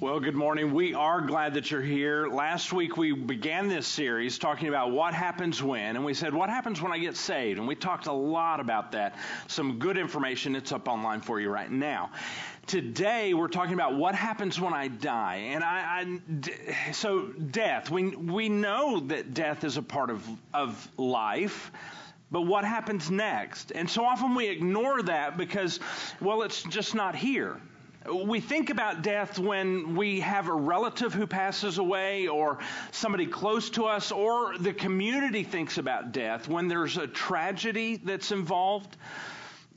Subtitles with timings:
[0.00, 0.74] Well, good morning.
[0.74, 2.28] We are glad that you're here.
[2.28, 6.48] Last week we began this series talking about what happens when, and we said, What
[6.50, 7.58] happens when I get saved?
[7.58, 9.16] And we talked a lot about that.
[9.48, 10.54] Some good information.
[10.54, 12.12] It's up online for you right now.
[12.68, 15.48] Today we're talking about what happens when I die.
[15.50, 16.06] And I,
[16.86, 17.90] I so death.
[17.90, 21.72] We, we know that death is a part of, of life.
[22.30, 23.72] But what happens next?
[23.72, 25.80] And so often we ignore that because,
[26.20, 27.60] well, it's just not here.
[28.12, 32.58] We think about death when we have a relative who passes away or
[32.90, 38.32] somebody close to us or the community thinks about death when there's a tragedy that's
[38.32, 38.96] involved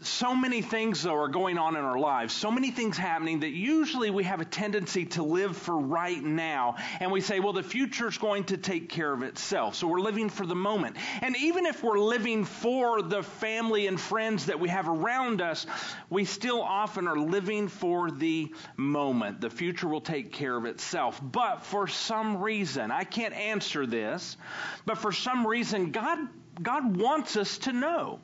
[0.02, 3.52] so many things though are going on in our lives, so many things happening that
[3.52, 6.76] usually we have a tendency to live for right now.
[7.00, 9.76] And we say, well, the future is going to take care of itself.
[9.76, 10.98] So we're living for the moment.
[11.22, 15.68] And even if we're living for the family and friends that we have around us,
[16.09, 19.40] we still often are living for the moment.
[19.40, 21.22] The future will take care of itself.
[21.22, 24.38] But for some reason, I can't answer this,
[24.86, 26.20] but for some reason, God,
[26.62, 28.20] God wants us to know.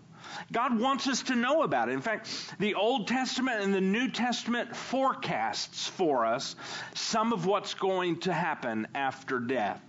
[0.51, 1.93] God wants us to know about it.
[1.93, 6.55] In fact, the Old Testament and the New Testament forecasts for us
[6.93, 9.81] some of what's going to happen after death.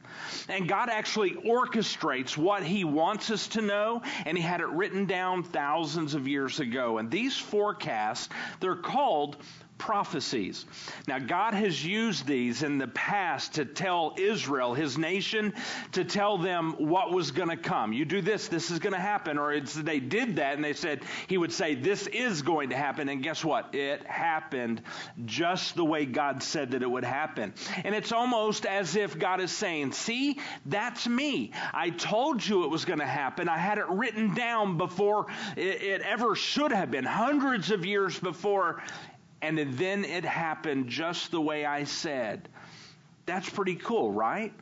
[0.49, 5.07] And God actually orchestrates what He wants us to know, and He had it written
[5.07, 6.99] down thousands of years ago.
[6.99, 8.29] And these forecasts,
[8.61, 9.37] they're called
[9.79, 10.67] prophecies.
[11.07, 15.55] Now, God has used these in the past to tell Israel, his nation,
[15.93, 17.93] to tell them what was going to come.
[17.93, 19.39] You do this, this is going to happen.
[19.39, 23.09] Or they did that and they said, he would say, this is going to happen.
[23.09, 23.75] And guess what?
[23.75, 24.83] It happened
[25.25, 27.55] just the way God said that it would happen.
[27.85, 31.53] And it's almost as if God is saying, see, that's me.
[31.73, 33.49] I told you it was going to happen.
[33.49, 38.19] I had it written down before it, it ever should have been, hundreds of years
[38.19, 38.83] before
[39.43, 42.49] and then it happened just the way I said.
[43.27, 44.53] That's pretty cool, right?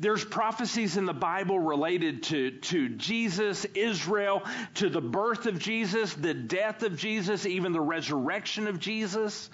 [0.00, 4.42] There's prophecies in the Bible related to, to Jesus, Israel,
[4.74, 9.48] to the birth of Jesus, the death of Jesus, even the resurrection of Jesus.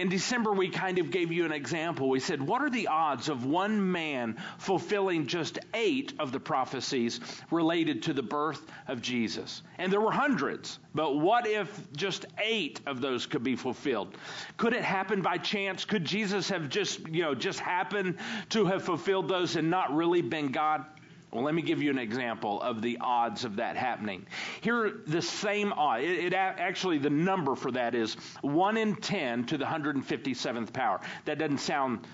[0.00, 2.08] In December, we kind of gave you an example.
[2.08, 7.20] We said, What are the odds of one man fulfilling just eight of the prophecies
[7.50, 9.60] related to the birth of Jesus?
[9.76, 14.16] And there were hundreds, but what if just eight of those could be fulfilled?
[14.56, 15.84] Could it happen by chance?
[15.84, 20.22] Could Jesus have just, you know, just happened to have fulfilled those and not really
[20.22, 20.86] been God?
[21.32, 24.26] Well, let me give you an example of the odds of that happening.
[24.60, 26.00] Here, the same odd.
[26.00, 31.00] It, it, actually, the number for that is 1 in 10 to the 157th power.
[31.26, 32.06] That doesn't sound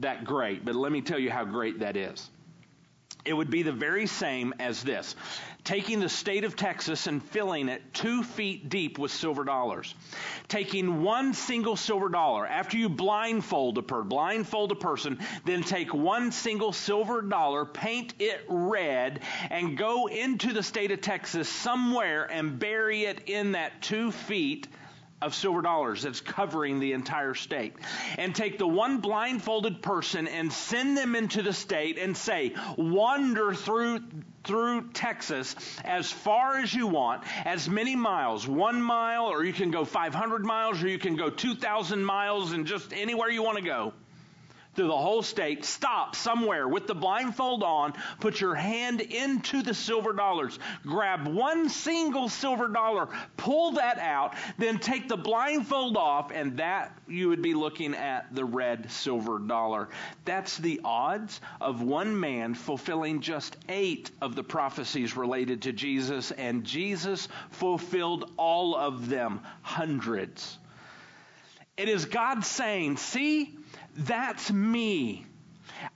[0.00, 2.30] that great, but let me tell you how great that is.
[3.26, 5.14] It would be the very same as this
[5.64, 9.92] taking the state of Texas and filling it two feet deep with silver dollars.
[10.46, 15.92] Taking one single silver dollar, after you blindfold a person, blindfold a person, then take
[15.92, 19.20] one single silver dollar, paint it red,
[19.50, 24.68] and go into the state of Texas somewhere and bury it in that two feet
[25.22, 27.74] of silver dollars that's covering the entire state.
[28.18, 33.54] And take the one blindfolded person and send them into the state and say, wander
[33.54, 34.00] through
[34.44, 39.72] through Texas as far as you want, as many miles, one mile, or you can
[39.72, 43.64] go 500 miles, or you can go 2,000 miles, and just anywhere you want to
[43.64, 43.92] go
[44.76, 49.74] through the whole state, stop somewhere with the blindfold on, put your hand into the
[49.74, 56.30] silver dollars, grab one single silver dollar, pull that out, then take the blindfold off,
[56.30, 59.88] and that you would be looking at the red silver dollar.
[60.24, 66.30] That's the odds of one man fulfilling just eight of the prophecies related to Jesus,
[66.32, 70.58] and Jesus fulfilled all of them, hundreds.
[71.76, 73.55] It is God saying, See,
[73.98, 75.26] that's me.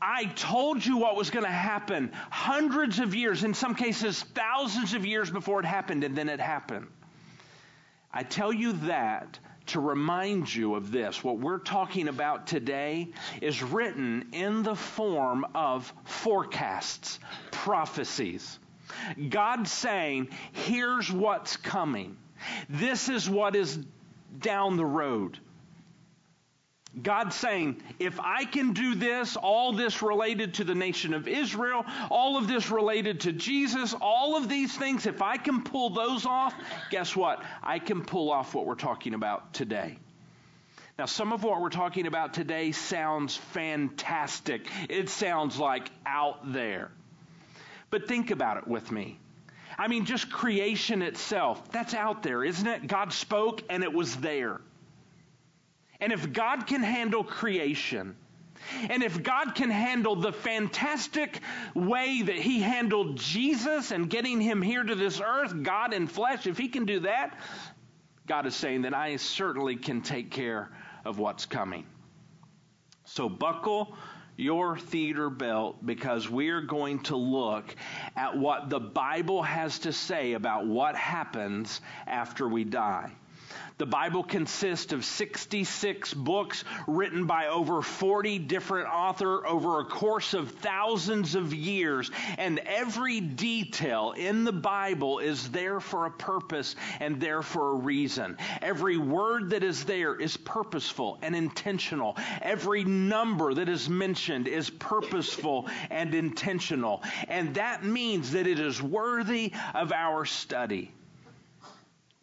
[0.00, 4.94] I told you what was going to happen hundreds of years, in some cases, thousands
[4.94, 6.86] of years before it happened, and then it happened.
[8.12, 11.22] I tell you that to remind you of this.
[11.22, 13.08] What we're talking about today
[13.40, 17.20] is written in the form of forecasts,
[17.52, 18.58] prophecies.
[19.28, 22.16] God saying, here's what's coming.
[22.68, 23.78] This is what is
[24.40, 25.38] down the road.
[27.02, 31.84] God saying, if I can do this, all this related to the nation of Israel,
[32.10, 36.26] all of this related to Jesus, all of these things, if I can pull those
[36.26, 36.52] off,
[36.90, 37.44] guess what?
[37.62, 39.98] I can pull off what we're talking about today.
[40.98, 44.66] Now, some of what we're talking about today sounds fantastic.
[44.88, 46.90] It sounds like out there.
[47.88, 49.18] But think about it with me.
[49.78, 52.86] I mean, just creation itself, that's out there, isn't it?
[52.86, 54.60] God spoke and it was there.
[56.00, 58.16] And if God can handle creation,
[58.88, 61.40] and if God can handle the fantastic
[61.74, 66.46] way that He handled Jesus and getting Him here to this earth, God in flesh,
[66.46, 67.38] if He can do that,
[68.26, 70.70] God is saying that I certainly can take care
[71.04, 71.84] of what's coming.
[73.04, 73.96] So buckle
[74.36, 77.74] your theater belt because we're going to look
[78.16, 83.10] at what the Bible has to say about what happens after we die.
[83.80, 90.34] The Bible consists of 66 books written by over 40 different authors over a course
[90.34, 92.10] of thousands of years.
[92.36, 97.74] And every detail in the Bible is there for a purpose and there for a
[97.76, 98.36] reason.
[98.60, 102.18] Every word that is there is purposeful and intentional.
[102.42, 107.02] Every number that is mentioned is purposeful and intentional.
[107.28, 110.92] And that means that it is worthy of our study.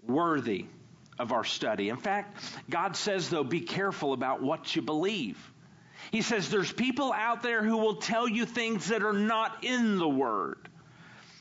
[0.03, 0.67] Worthy
[1.19, 1.89] of our study.
[1.89, 2.37] In fact,
[2.69, 5.37] God says, though, be careful about what you believe.
[6.11, 9.97] He says there's people out there who will tell you things that are not in
[9.97, 10.69] the Word.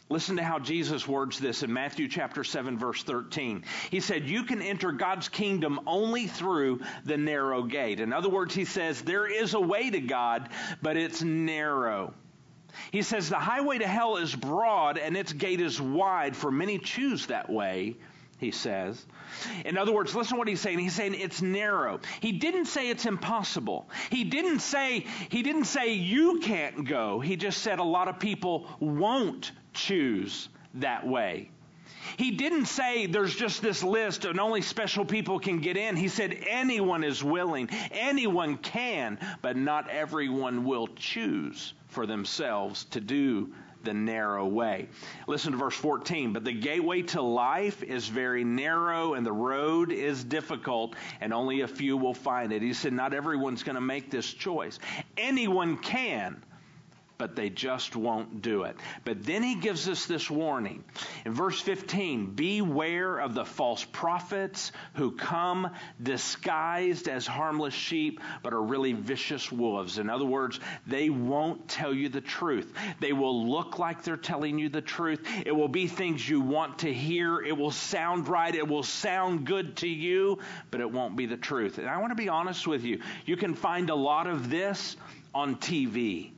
[0.08, 3.64] Listen to how Jesus words this in Matthew chapter 7 verse 13.
[3.90, 7.98] He said, you can enter God's kingdom only through the narrow gate.
[7.98, 10.48] In other words, he says, there is a way to God,
[10.80, 12.14] but it's narrow.
[12.92, 16.78] He says, the highway to hell is broad and its gate is wide, for many
[16.78, 17.96] choose that way,
[18.38, 19.04] he says.
[19.64, 20.78] In other words, listen to what he's saying.
[20.78, 22.00] He's saying it's narrow.
[22.20, 23.88] He didn't say it's impossible.
[24.10, 27.20] He didn't say he didn't say you can't go.
[27.20, 31.50] He just said a lot of people won't choose that way.
[32.16, 35.96] He didn't say there's just this list and only special people can get in.
[35.96, 43.00] He said anyone is willing, anyone can, but not everyone will choose for themselves to
[43.00, 43.52] do
[43.84, 44.88] the narrow way.
[45.26, 46.32] Listen to verse 14.
[46.32, 51.62] But the gateway to life is very narrow and the road is difficult and only
[51.62, 52.62] a few will find it.
[52.62, 54.78] He said, not everyone's going to make this choice.
[55.16, 56.42] Anyone can
[57.18, 58.76] but they just won't do it.
[59.04, 60.84] But then he gives us this warning.
[61.24, 65.70] In verse 15, beware of the false prophets who come
[66.02, 69.98] disguised as harmless sheep, but are really vicious wolves.
[69.98, 72.72] In other words, they won't tell you the truth.
[73.00, 75.26] They will look like they're telling you the truth.
[75.44, 77.40] It will be things you want to hear.
[77.40, 78.54] It will sound right.
[78.54, 80.38] It will sound good to you,
[80.70, 81.78] but it won't be the truth.
[81.78, 83.00] And I want to be honest with you.
[83.24, 84.96] You can find a lot of this
[85.34, 86.35] on TV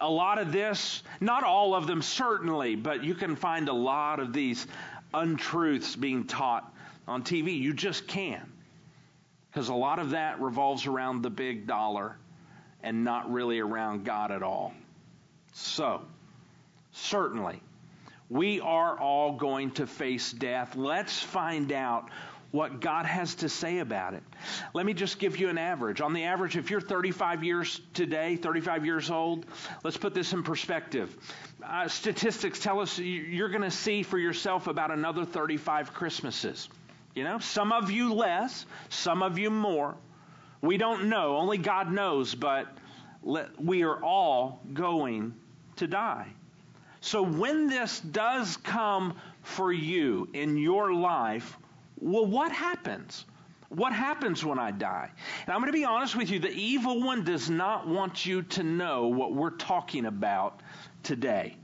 [0.00, 4.20] a lot of this, not all of them certainly, but you can find a lot
[4.20, 4.66] of these
[5.14, 6.72] untruths being taught
[7.08, 7.58] on TV.
[7.58, 8.52] You just can.
[9.50, 12.16] Because a lot of that revolves around the big dollar
[12.82, 14.74] and not really around God at all.
[15.54, 16.02] So,
[16.92, 17.62] certainly,
[18.28, 20.76] we are all going to face death.
[20.76, 22.10] Let's find out
[22.56, 24.22] what God has to say about it.
[24.72, 26.00] Let me just give you an average.
[26.00, 29.44] On the average, if you're 35 years today, 35 years old,
[29.84, 31.14] let's put this in perspective.
[31.62, 36.70] Uh, statistics tell us you're going to see for yourself about another 35 Christmases.
[37.14, 39.94] You know, some of you less, some of you more.
[40.62, 41.36] We don't know.
[41.36, 42.66] Only God knows, but
[43.22, 45.34] let, we are all going
[45.76, 46.28] to die.
[47.02, 51.58] So when this does come for you in your life,
[51.98, 53.24] well, what happens?
[53.68, 55.10] What happens when I die?
[55.46, 58.42] And I'm going to be honest with you the evil one does not want you
[58.42, 60.62] to know what we're talking about
[61.02, 61.56] today.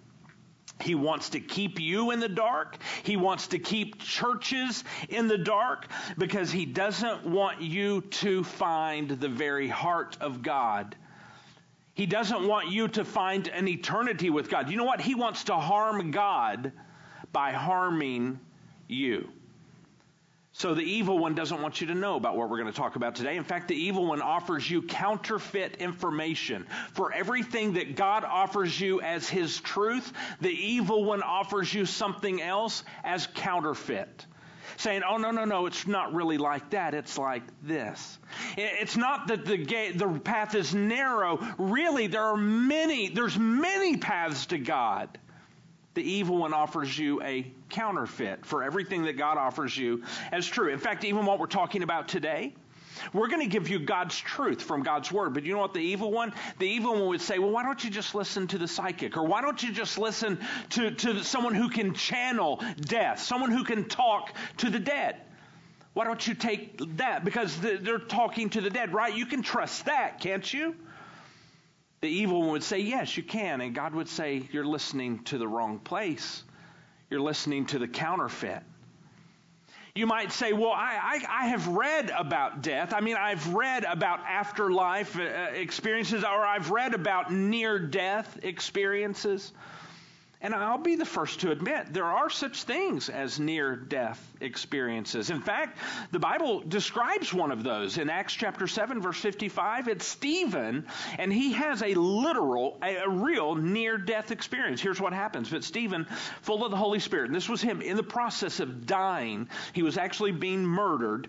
[0.80, 2.76] He wants to keep you in the dark.
[3.04, 5.86] He wants to keep churches in the dark
[6.18, 10.96] because he doesn't want you to find the very heart of God.
[11.94, 14.70] He doesn't want you to find an eternity with God.
[14.70, 15.00] You know what?
[15.00, 16.72] He wants to harm God
[17.32, 18.40] by harming
[18.88, 19.28] you.
[20.54, 22.96] So the evil one doesn't want you to know about what we're going to talk
[22.96, 23.36] about today.
[23.36, 26.66] In fact, the evil one offers you counterfeit information.
[26.92, 32.42] For everything that God offers you as his truth, the evil one offers you something
[32.42, 34.26] else as counterfeit.
[34.76, 36.92] Saying, oh, no, no, no, it's not really like that.
[36.94, 38.18] It's like this.
[38.56, 41.38] It's not that the, gate, the path is narrow.
[41.56, 45.18] Really, there are many, there's many paths to God
[45.94, 47.42] the evil one offers you a
[47.72, 50.68] counterfeit for everything that God offers you as true.
[50.68, 52.54] In fact, even what we're talking about today,
[53.12, 55.34] we're going to give you God's truth from God's word.
[55.34, 56.32] But you know what the evil one?
[56.58, 59.16] The evil one would say, well, why don't you just listen to the psychic?
[59.16, 60.38] Or why don't you just listen
[60.70, 65.16] to, to someone who can channel death, someone who can talk to the dead?
[65.94, 67.24] Why don't you take that?
[67.24, 69.14] Because they're talking to the dead, right?
[69.14, 70.74] You can trust that, can't you?
[72.00, 73.60] The evil one would say, Yes, you can.
[73.60, 76.42] And God would say, You're listening to the wrong place.
[77.12, 78.62] You're listening to the counterfeit.
[79.94, 82.94] You might say, well, I, I, I, have read about death.
[82.94, 85.20] I mean, I've read about afterlife uh,
[85.52, 89.52] experiences, or I've read about near death experiences.
[90.42, 95.30] And I'll be the first to admit there are such things as near death experiences.
[95.30, 95.78] In fact,
[96.10, 99.86] the Bible describes one of those in Acts chapter 7, verse 55.
[99.86, 104.80] It's Stephen, and he has a literal, a, real near death experience.
[104.80, 105.48] Here's what happens.
[105.48, 106.06] But Stephen,
[106.40, 109.84] full of the Holy Spirit, and this was him in the process of dying, he
[109.84, 111.28] was actually being murdered.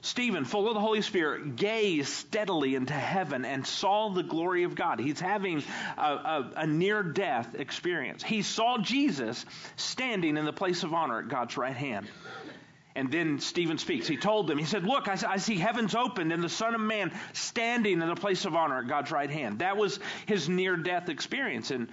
[0.00, 4.74] Stephen, full of the Holy Spirit, gazed steadily into heaven and saw the glory of
[4.74, 5.00] God.
[5.00, 5.62] He's having
[5.96, 8.22] a, a, a near death experience.
[8.22, 9.44] He saw Jesus
[9.76, 12.06] standing in the place of honor at God's right hand.
[12.94, 14.08] And then Stephen speaks.
[14.08, 16.80] He told them, he said, Look, I, I, see heavens opened and the Son of
[16.80, 19.60] Man standing in the place of honor at God's right hand.
[19.60, 21.70] That was his near death experience.
[21.70, 21.88] And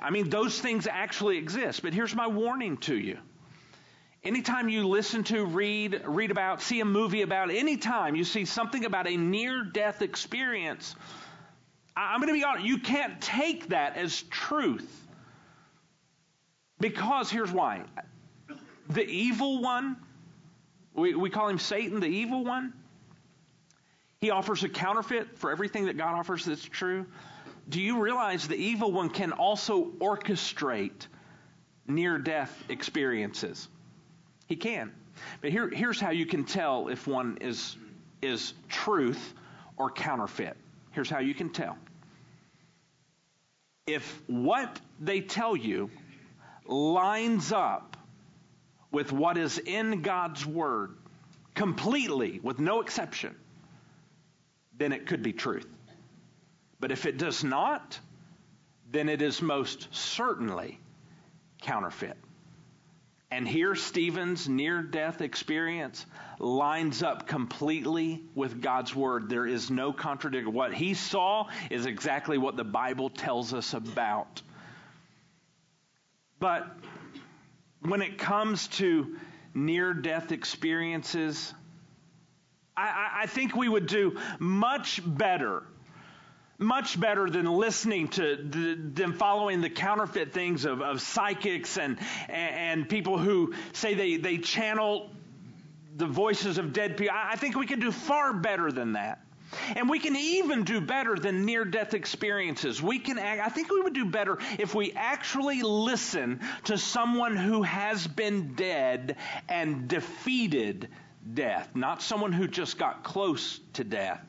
[0.00, 1.82] I mean, those things actually exist.
[1.82, 3.18] But here's my warning to you
[4.24, 8.86] Anytime you listen to, read, read about, see a movie about, anytime you see something
[8.86, 10.96] about a near death experience,
[11.94, 14.90] I'm going to be honest, you can't take that as truth.
[16.80, 17.82] Because here's why
[18.88, 19.96] the evil one,
[20.94, 22.72] we, we call him Satan, the evil one,
[24.20, 27.04] he offers a counterfeit for everything that God offers that's true.
[27.68, 31.06] Do you realize the evil one can also orchestrate
[31.86, 33.68] near death experiences?
[34.54, 34.92] He can.
[35.40, 37.76] But here, here's how you can tell if one is,
[38.22, 39.34] is truth
[39.76, 40.56] or counterfeit.
[40.92, 41.76] Here's how you can tell.
[43.88, 45.90] If what they tell you
[46.66, 47.96] lines up
[48.92, 50.94] with what is in God's Word,
[51.56, 53.34] completely, with no exception,
[54.78, 55.66] then it could be truth.
[56.78, 57.98] But if it does not,
[58.92, 60.78] then it is most certainly
[61.60, 62.16] counterfeit.
[63.30, 66.06] And here, Stephen's near death experience
[66.38, 69.28] lines up completely with God's word.
[69.28, 70.52] There is no contradiction.
[70.52, 74.42] What he saw is exactly what the Bible tells us about.
[76.38, 76.66] But
[77.80, 79.16] when it comes to
[79.54, 81.54] near death experiences,
[82.76, 85.62] I, I, think we would do much better
[86.58, 88.36] much better than listening to
[88.94, 94.38] them following the counterfeit things of, of psychics and, and people who say they, they
[94.38, 95.10] channel
[95.96, 97.14] the voices of dead people.
[97.16, 99.20] I think we can do far better than that.
[99.76, 102.82] And we can even do better than near death experiences.
[102.82, 107.36] We can act, I think we would do better if we actually listen to someone
[107.36, 109.16] who has been dead
[109.48, 110.88] and defeated
[111.34, 114.24] death, not someone who just got close to death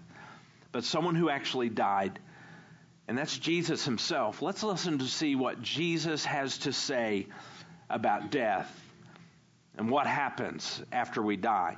[0.75, 2.19] but someone who actually died.
[3.07, 4.41] And that's Jesus himself.
[4.41, 7.27] Let's listen to see what Jesus has to say
[7.89, 8.69] about death
[9.77, 11.77] and what happens after we die.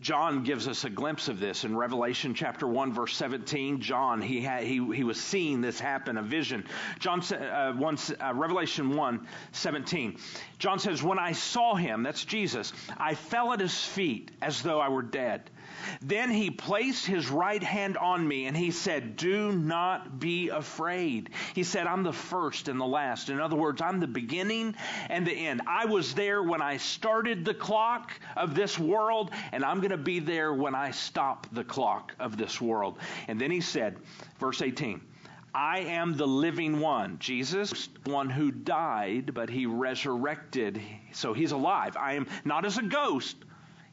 [0.00, 3.82] John gives us a glimpse of this in Revelation chapter 1 verse 17.
[3.82, 6.64] John, he had, he, he was seeing this happen, a vision.
[7.00, 10.16] John, uh, one, uh, Revelation 1, 17.
[10.58, 14.80] John says, when I saw him, that's Jesus, I fell at his feet as though
[14.80, 15.50] I were dead.
[16.02, 21.30] Then he placed his right hand on me and he said, Do not be afraid.
[21.54, 23.28] He said, I'm the first and the last.
[23.28, 24.74] In other words, I'm the beginning
[25.08, 25.62] and the end.
[25.66, 29.96] I was there when I started the clock of this world, and I'm going to
[29.96, 32.98] be there when I stop the clock of this world.
[33.28, 33.96] And then he said,
[34.38, 35.00] verse 18,
[35.54, 37.18] I am the living one.
[37.18, 40.80] Jesus, one who died, but he resurrected.
[41.12, 41.96] So he's alive.
[41.96, 43.36] I am not as a ghost,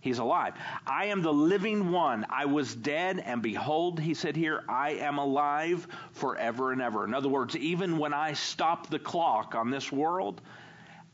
[0.07, 0.53] He's alive.
[0.85, 2.25] I am the living one.
[2.29, 7.03] I was dead, and behold, he said here, I am alive forever and ever.
[7.03, 10.39] In other words, even when I stop the clock on this world,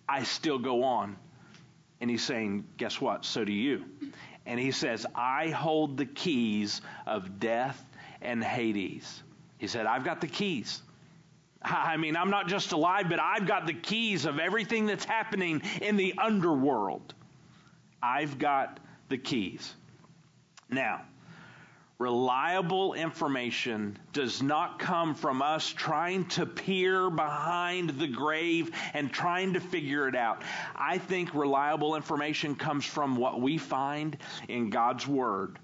[0.08, 1.18] I still go on.
[2.02, 3.26] And he's saying, Guess what?
[3.26, 3.84] So do you.
[4.46, 7.84] And he says, I hold the keys of death
[8.22, 9.24] and Hades.
[9.58, 10.84] He said, I've got the keys.
[11.64, 15.64] I mean, I'm not just alive, but I've got the keys of everything that's happening
[15.82, 17.16] in the underworld.
[18.04, 18.82] I've got
[19.14, 19.72] the keys.
[20.72, 21.04] Now,
[22.00, 29.54] reliable information does not come from us trying to peer behind the grave and trying
[29.54, 30.42] to figure it out.
[30.76, 34.18] I think reliable information comes from what we find
[34.48, 35.60] in God's Word.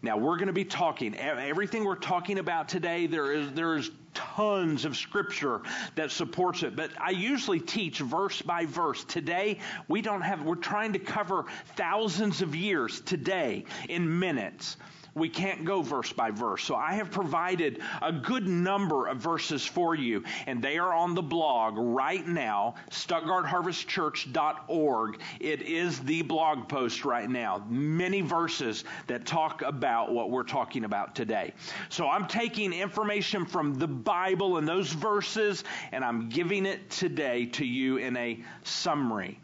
[0.00, 3.90] Now, we're going to be talking, everything we're talking about today, there is, there is
[4.14, 5.60] tons of scripture
[5.96, 9.04] that supports it, but I usually teach verse by verse.
[9.04, 11.44] Today, we don't have, we're trying to cover
[11.76, 14.76] thousands of years today in minutes.
[15.14, 16.64] We can't go verse by verse.
[16.64, 21.14] So I have provided a good number of verses for you, and they are on
[21.14, 25.20] the blog right now, stuttgartharvestchurch.org.
[25.40, 27.64] It is the blog post right now.
[27.68, 31.52] Many verses that talk about what we're talking about today.
[31.88, 37.46] So I'm taking information from the Bible and those verses, and I'm giving it today
[37.46, 39.38] to you in a summary.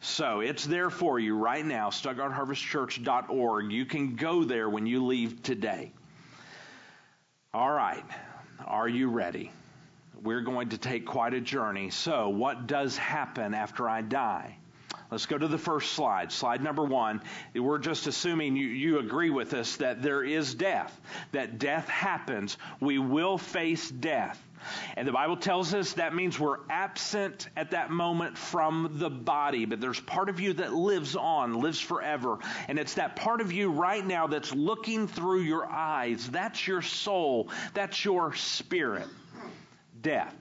[0.00, 3.72] So it's there for you right now, StuttgartHarvestChurch.org.
[3.72, 5.92] You can go there when you leave today.
[7.52, 8.04] All right.
[8.64, 9.50] Are you ready?
[10.22, 11.90] We're going to take quite a journey.
[11.90, 14.56] So, what does happen after I die?
[15.10, 16.32] Let's go to the first slide.
[16.32, 17.22] Slide number one.
[17.54, 20.98] We're just assuming you, you agree with us that there is death,
[21.32, 22.58] that death happens.
[22.80, 24.42] We will face death.
[24.96, 29.64] And the Bible tells us that means we're absent at that moment from the body,
[29.64, 32.38] but there's part of you that lives on, lives forever.
[32.66, 36.28] And it's that part of you right now that's looking through your eyes.
[36.28, 37.48] That's your soul.
[37.74, 39.06] That's your spirit.
[40.00, 40.34] Death.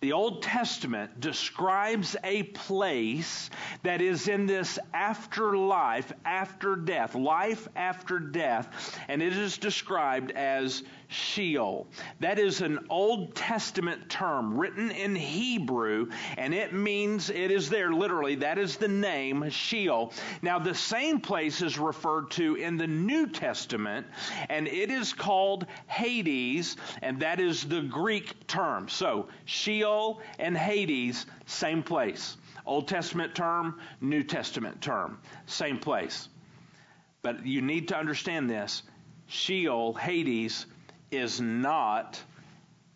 [0.00, 3.48] The Old Testament describes a place
[3.82, 10.82] that is in this afterlife, after death, life after death, and it is described as
[11.08, 11.86] Sheol.
[12.20, 17.92] That is an Old Testament term written in Hebrew, and it means, it is there
[17.92, 20.12] literally, that is the name Sheol.
[20.42, 24.06] Now, the same place is referred to in the New Testament,
[24.48, 28.88] and it is called Hades, and that is the Greek term.
[28.88, 32.36] So, Sheol and Hades, same place.
[32.66, 36.28] Old Testament term, New Testament term, same place.
[37.22, 38.82] But you need to understand this
[39.28, 40.66] Sheol, Hades,
[41.10, 42.20] is not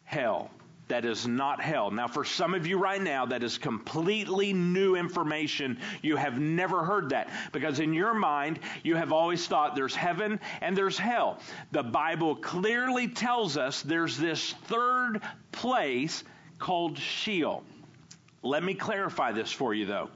[0.05, 0.50] hell.
[0.88, 1.93] That is not hell.
[1.93, 5.79] Now, for some of you right now, that is completely new information.
[6.02, 10.40] You have never heard that because in your mind, you have always thought there's heaven
[10.61, 11.38] and there's hell.
[11.71, 15.21] The Bible clearly tells us there's this third
[15.52, 16.25] place
[16.59, 17.62] called Sheol.
[18.43, 20.11] Let me clarify this for you, though.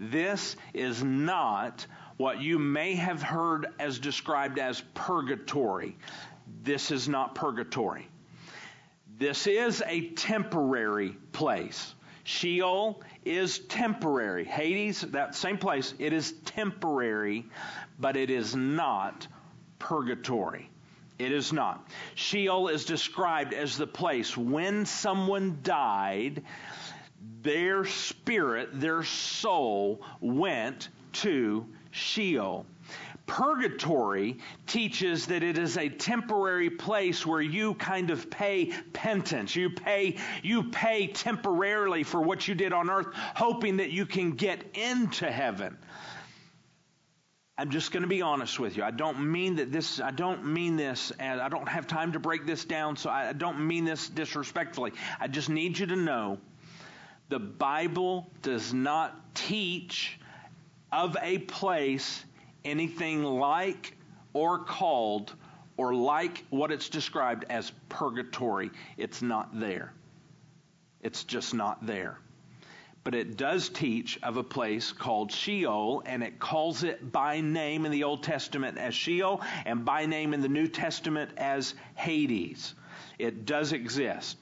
[0.00, 1.86] This is not
[2.16, 5.96] what you may have heard as described as purgatory.
[6.62, 8.08] This is not purgatory.
[9.18, 11.94] This is a temporary place.
[12.24, 14.44] Sheol is temporary.
[14.44, 17.46] Hades, that same place, it is temporary,
[17.98, 19.26] but it is not
[19.78, 20.68] purgatory.
[21.18, 21.88] It is not.
[22.14, 26.42] Sheol is described as the place when someone died,
[27.42, 32.66] their spirit, their soul went to Sheol.
[33.26, 39.56] Purgatory teaches that it is a temporary place where you kind of pay penance.
[39.56, 44.32] You pay, you pay temporarily for what you did on earth, hoping that you can
[44.32, 45.76] get into heaven.
[47.58, 48.82] I'm just going to be honest with you.
[48.82, 52.20] I don't mean that this, I don't mean this, and I don't have time to
[52.20, 54.92] break this down, so I don't mean this disrespectfully.
[55.18, 56.38] I just need you to know
[57.30, 60.20] the Bible does not teach
[60.92, 62.25] of a place
[62.66, 63.96] anything like
[64.32, 65.34] or called
[65.76, 68.70] or like what it's described as purgatory.
[68.96, 69.92] It's not there.
[71.02, 72.18] It's just not there.
[73.04, 77.86] But it does teach of a place called Sheol, and it calls it by name
[77.86, 82.74] in the Old Testament as Sheol, and by name in the New Testament as Hades.
[83.18, 84.38] It does exist.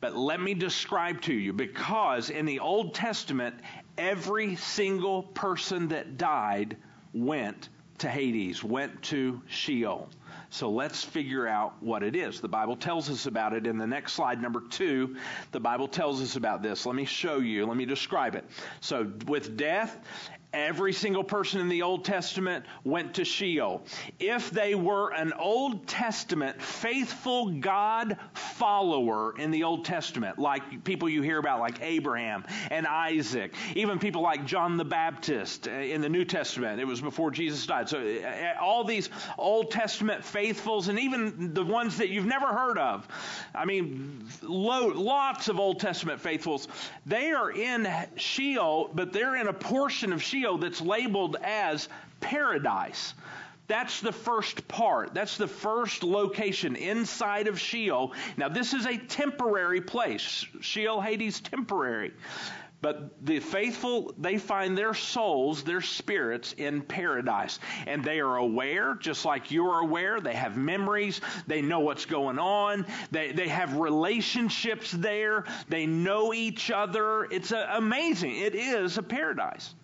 [0.00, 3.54] But let me describe to you, because in the Old Testament,
[3.96, 6.76] every single person that died
[7.12, 7.68] went
[7.98, 10.08] to Hades, went to Sheol.
[10.48, 12.40] So let's figure out what it is.
[12.40, 15.16] The Bible tells us about it in the next slide, number two.
[15.52, 16.86] The Bible tells us about this.
[16.86, 17.66] Let me show you.
[17.66, 18.44] Let me describe it.
[18.80, 19.96] So, with death
[20.52, 23.82] Every single person in the Old Testament went to Sheol.
[24.18, 31.08] If they were an Old Testament faithful God follower in the Old Testament, like people
[31.08, 36.00] you hear about like Abraham and Isaac, even people like John the Baptist uh, in
[36.00, 37.88] the New Testament, it was before Jesus died.
[37.88, 39.08] So uh, uh, all these
[39.38, 43.06] Old Testament faithfuls and even the ones that you've never heard of,
[43.54, 46.66] I mean, lots of Old Testament faithfuls,
[47.06, 51.88] they are in Sheol, but they're in a portion of Sheol That's labeled as
[52.20, 53.14] paradise.
[53.68, 55.14] That's the first part.
[55.14, 58.12] That's the first location inside of Sheol.
[58.36, 60.44] Now, this is a temporary place.
[60.60, 62.12] Sheol, Hades, temporary.
[62.82, 67.58] But the faithful, they find their souls, their spirits in paradise.
[67.86, 70.20] And they are aware, just like you are aware.
[70.20, 71.20] They have memories.
[71.46, 72.86] They know what's going on.
[73.10, 75.44] They, they have relationships there.
[75.68, 77.24] They know each other.
[77.24, 78.34] It's a, amazing.
[78.36, 79.74] It is a paradise.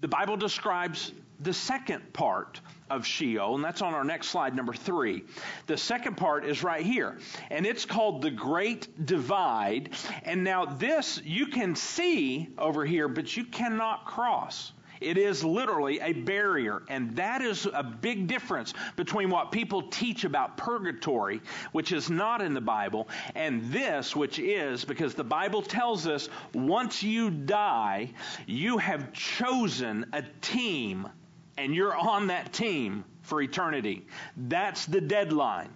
[0.00, 4.72] The Bible describes the second part of Sheol, and that's on our next slide, number
[4.72, 5.24] three.
[5.66, 7.18] The second part is right here,
[7.50, 9.90] and it's called the Great Divide.
[10.24, 14.72] And now, this you can see over here, but you cannot cross.
[15.00, 20.24] It is literally a barrier, and that is a big difference between what people teach
[20.24, 21.40] about purgatory,
[21.72, 26.28] which is not in the Bible, and this, which is, because the Bible tells us
[26.54, 28.10] once you die,
[28.46, 31.08] you have chosen a team
[31.56, 34.06] and you're on that team for eternity.
[34.36, 35.70] That's the deadline.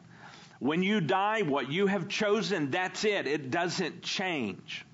[0.60, 3.26] When you die, what you have chosen, that's it.
[3.26, 4.86] It doesn't change.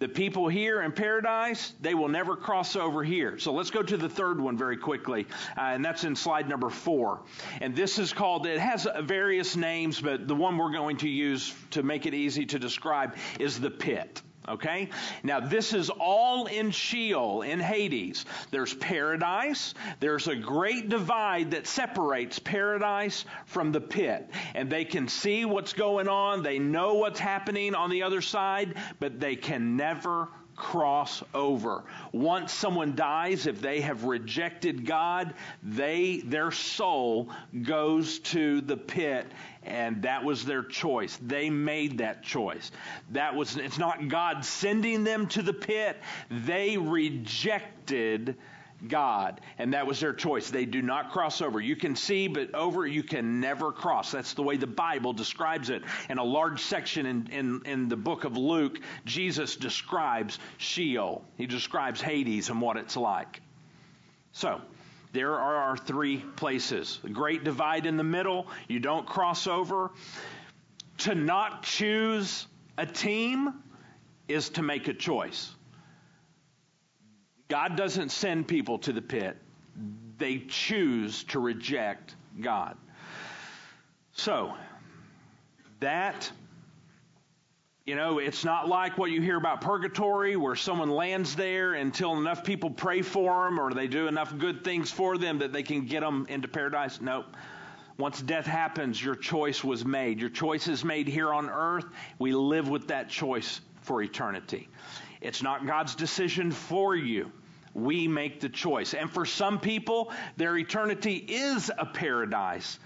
[0.00, 3.38] The people here in paradise, they will never cross over here.
[3.38, 5.26] So let's go to the third one very quickly,
[5.58, 7.20] uh, and that's in slide number four.
[7.60, 11.54] And this is called, it has various names, but the one we're going to use
[11.72, 14.22] to make it easy to describe is the pit.
[14.50, 14.88] Okay?
[15.22, 18.24] Now, this is all in Sheol, in Hades.
[18.50, 19.74] There's paradise.
[20.00, 24.28] There's a great divide that separates paradise from the pit.
[24.54, 26.42] And they can see what's going on.
[26.42, 30.28] They know what's happening on the other side, but they can never
[30.60, 31.84] cross over.
[32.12, 35.32] Once someone dies, if they have rejected God,
[35.62, 37.30] they, their soul
[37.62, 39.26] goes to the pit
[39.62, 41.18] and that was their choice.
[41.20, 42.70] They made that choice.
[43.10, 45.98] That was it's not God sending them to the pit.
[46.30, 48.36] They rejected
[48.88, 50.50] God, and that was their choice.
[50.50, 51.60] They do not cross over.
[51.60, 54.10] You can see, but over you can never cross.
[54.10, 55.82] That's the way the Bible describes it.
[56.08, 61.22] In a large section in, in, in the book of Luke, Jesus describes Sheol.
[61.36, 63.42] He describes Hades and what it's like.
[64.32, 64.60] So,
[65.12, 67.00] there are our three places.
[67.02, 69.90] The great divide in the middle, you don't cross over.
[70.98, 72.46] To not choose
[72.78, 73.54] a team
[74.28, 75.54] is to make a choice.
[77.48, 79.36] God doesn't send people to the pit,
[80.18, 82.76] they choose to reject God.
[84.12, 84.54] So,
[85.80, 86.30] that
[87.90, 92.16] you know, it's not like what you hear about purgatory where someone lands there until
[92.16, 95.64] enough people pray for them or they do enough good things for them that they
[95.64, 97.00] can get them into paradise.
[97.00, 97.24] No.
[97.98, 100.20] Once death happens, your choice was made.
[100.20, 101.84] Your choice is made here on earth.
[102.20, 104.68] We live with that choice for eternity.
[105.20, 107.32] It's not God's decision for you.
[107.74, 108.94] We make the choice.
[108.94, 112.78] And for some people, their eternity is a paradise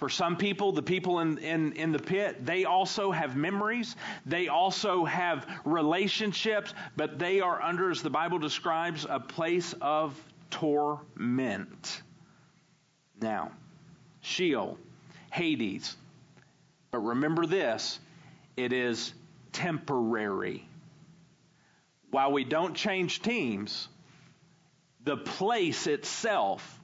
[0.00, 3.94] for some people, the people in, in, in the pit, they also have memories.
[4.24, 10.18] They also have relationships, but they are under, as the Bible describes, a place of
[10.48, 12.00] torment.
[13.20, 13.52] Now,
[14.22, 14.78] Sheol,
[15.30, 15.96] Hades.
[16.90, 18.00] But remember this
[18.56, 19.12] it is
[19.52, 20.66] temporary.
[22.10, 23.86] While we don't change teams,
[25.04, 26.79] the place itself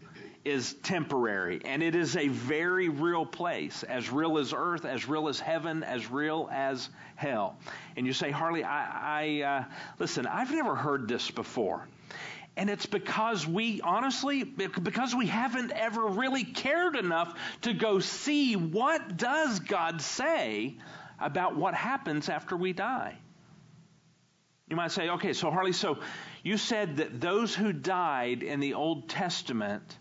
[0.47, 5.29] is temporary, and it is a very real place, as real as earth, as real
[5.29, 7.59] as heaven, as real as hell.
[7.97, 9.65] And you say, Harley, I, I uh,
[9.99, 11.89] listen, I've never heard this before.
[12.57, 18.55] And it's because we, honestly, because we haven't ever really cared enough to go see
[18.55, 20.79] what does God say
[21.21, 23.19] about what happens after we die.
[24.69, 25.99] You might say, okay, so Harley, so
[26.43, 29.99] you said that those who died in the Old Testament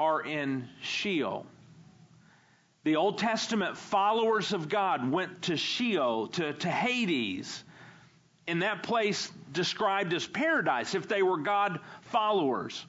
[0.00, 1.44] are in Sheol.
[2.84, 7.62] The Old Testament followers of God went to Sheol, to, to Hades,
[8.46, 12.86] in that place described as paradise if they were God followers.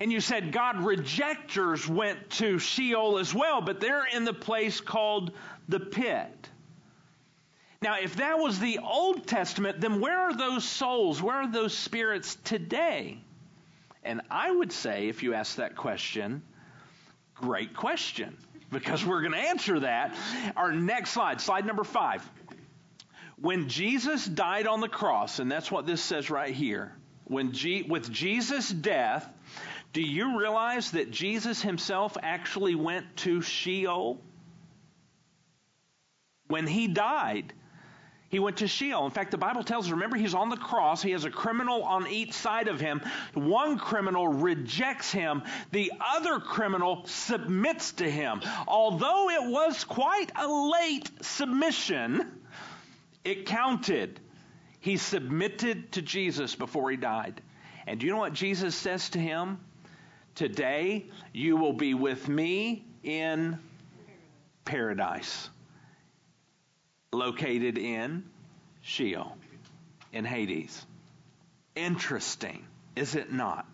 [0.00, 4.80] And you said God rejectors went to Sheol as well, but they're in the place
[4.80, 5.32] called
[5.68, 6.48] the pit.
[7.82, 11.20] Now, if that was the Old Testament, then where are those souls?
[11.20, 13.20] Where are those spirits today?
[14.06, 16.42] And I would say, if you ask that question,
[17.34, 18.36] great question,
[18.70, 20.16] because we're going to answer that.
[20.56, 22.28] Our next slide, slide number five.
[23.38, 27.82] When Jesus died on the cross, and that's what this says right here, when G-
[27.82, 29.28] with Jesus' death,
[29.92, 34.22] do you realize that Jesus himself actually went to Sheol?
[36.46, 37.52] When he died,
[38.28, 39.04] he went to Sheol.
[39.04, 41.00] In fact, the Bible tells us, remember, he's on the cross.
[41.00, 43.00] He has a criminal on each side of him.
[43.34, 48.42] One criminal rejects him, the other criminal submits to him.
[48.66, 52.40] Although it was quite a late submission,
[53.24, 54.18] it counted.
[54.80, 57.40] He submitted to Jesus before he died.
[57.86, 59.60] And do you know what Jesus says to him?
[60.34, 63.58] Today you will be with me in
[64.64, 65.48] paradise
[67.12, 68.24] located in
[68.82, 69.36] Sheol,
[70.12, 70.84] in Hades.
[71.74, 72.64] Interesting,
[72.94, 73.66] is it not?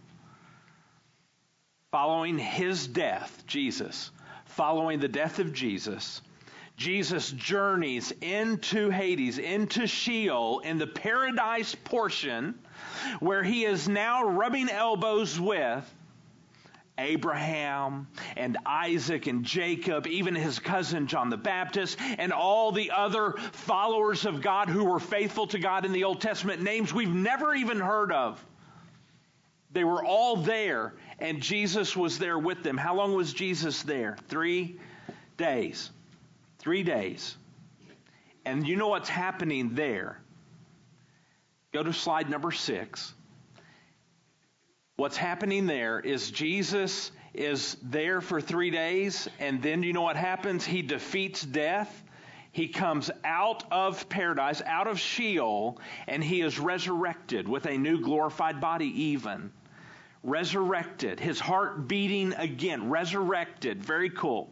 [1.92, 4.11] following his death, Jesus,
[4.47, 6.23] following the death of Jesus,
[6.79, 12.55] Jesus journeys into Hades, into Sheol, in the paradise portion,
[13.21, 15.95] where he is now rubbing elbows with
[16.98, 23.33] Abraham and Isaac and Jacob, even his cousin John the Baptist, and all the other
[23.52, 27.55] followers of God who were faithful to God in the Old Testament, names we've never
[27.55, 28.44] even heard of.
[29.72, 32.76] They were all there, and Jesus was there with them.
[32.76, 34.18] How long was Jesus there?
[34.28, 34.78] Three
[35.38, 35.90] days.
[36.59, 37.37] Three days.
[38.44, 40.20] And you know what's happening there?
[41.72, 43.14] Go to slide number six.
[45.03, 50.15] What's happening there is Jesus is there for three days, and then you know what
[50.15, 50.65] happens?
[50.65, 52.05] He defeats death.
[52.53, 58.01] He comes out of paradise, out of Sheol, and he is resurrected with a new
[58.01, 59.51] glorified body, even.
[60.23, 61.19] Resurrected.
[61.19, 62.88] His heart beating again.
[62.88, 63.85] Resurrected.
[63.85, 64.52] Very cool.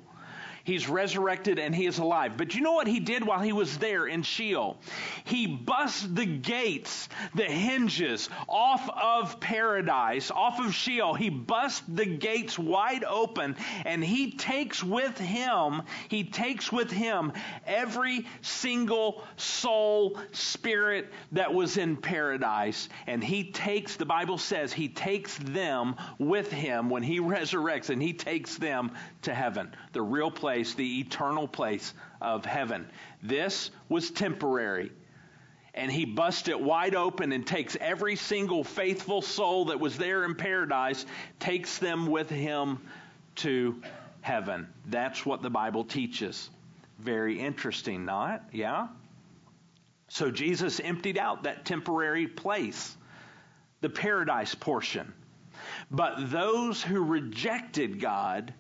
[0.71, 2.37] He's resurrected and he is alive.
[2.37, 4.79] But you know what he did while he was there in Sheol?
[5.25, 11.15] He bust the gates, the hinges off of paradise, off of Sheol.
[11.15, 17.33] He bust the gates wide open and he takes with him, he takes with him
[17.67, 22.89] every single soul, spirit that was in paradise.
[23.09, 28.01] And he takes, the Bible says, he takes them with him when he resurrects and
[28.01, 32.87] he takes them to heaven, the real place place, the eternal place of heaven.
[33.23, 34.93] This was temporary.
[35.73, 40.25] And he busts it wide open and takes every single faithful soul that was there
[40.25, 41.07] in paradise,
[41.39, 42.81] takes them with him
[43.37, 43.81] to
[44.21, 44.69] heaven.
[44.87, 46.51] That's what the Bible teaches.
[46.99, 48.43] Very interesting, not?
[48.53, 48.89] Yeah?
[50.09, 52.95] So Jesus emptied out that temporary place,
[53.81, 55.15] the paradise portion.
[55.91, 58.53] But those who rejected God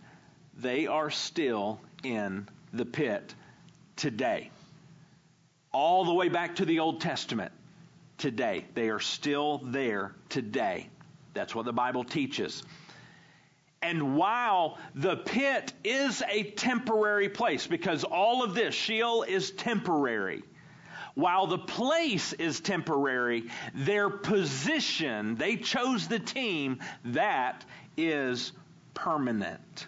[0.60, 3.34] they are still in the pit
[3.96, 4.50] today.
[5.72, 7.52] All the way back to the Old Testament
[8.18, 8.66] today.
[8.74, 10.88] They are still there today.
[11.34, 12.62] That's what the Bible teaches.
[13.82, 20.42] And while the pit is a temporary place, because all of this, Sheol is temporary,
[21.14, 27.64] while the place is temporary, their position, they chose the team, that
[27.96, 28.52] is
[28.92, 29.86] permanent.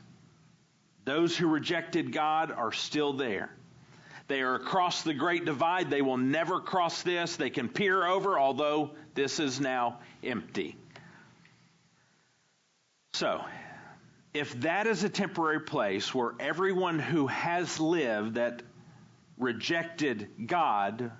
[1.05, 3.51] Those who rejected God are still there.
[4.29, 5.91] They are across the great divide.
[5.91, 7.37] They will never cross this.
[7.37, 10.77] They can peer over, although this is now empty.
[13.15, 13.45] So,
[14.33, 18.63] if that is a temporary place where everyone who has lived that
[19.37, 21.11] rejected God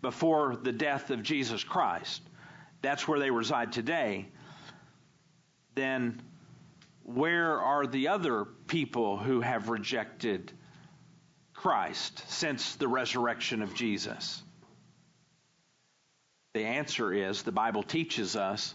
[0.00, 2.22] before the death of Jesus Christ,
[2.80, 4.28] that's where they reside today,
[5.74, 6.22] then
[7.04, 10.52] where are the other people who have rejected
[11.52, 14.42] Christ since the resurrection of Jesus?
[16.54, 18.74] The answer is the Bible teaches us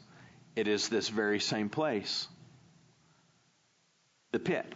[0.55, 2.27] it is this very same place
[4.31, 4.75] the pit.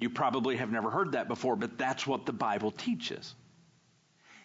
[0.00, 3.34] You probably have never heard that before, but that's what the Bible teaches.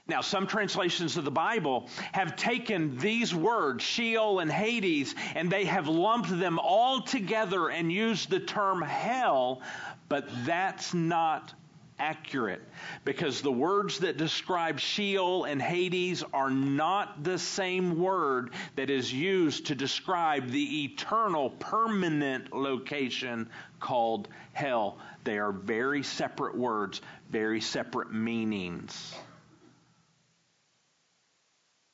[0.05, 5.63] Now, some translations of the Bible have taken these words, Sheol and Hades, and they
[5.63, 9.61] have lumped them all together and used the term hell,
[10.09, 11.53] but that's not
[11.99, 12.61] accurate
[13.05, 19.13] because the words that describe Sheol and Hades are not the same word that is
[19.13, 24.97] used to describe the eternal, permanent location called hell.
[25.23, 29.15] They are very separate words, very separate meanings.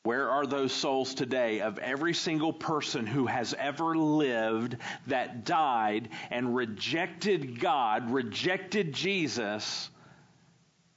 [0.04, 6.10] Where are those souls today of every single person who has ever lived that died
[6.32, 9.90] and rejected God, rejected Jesus?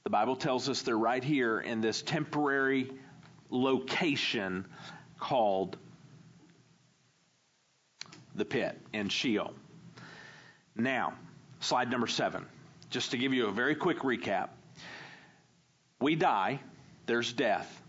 [0.05, 2.91] The Bible tells us they're right here in this temporary
[3.49, 4.65] location
[5.19, 5.77] called
[8.35, 9.53] the pit in Sheol.
[10.77, 11.13] Now,
[11.59, 12.45] slide number seven.
[12.89, 14.49] Just to give you a very quick recap.
[15.99, 16.61] We die,
[17.05, 17.82] there's death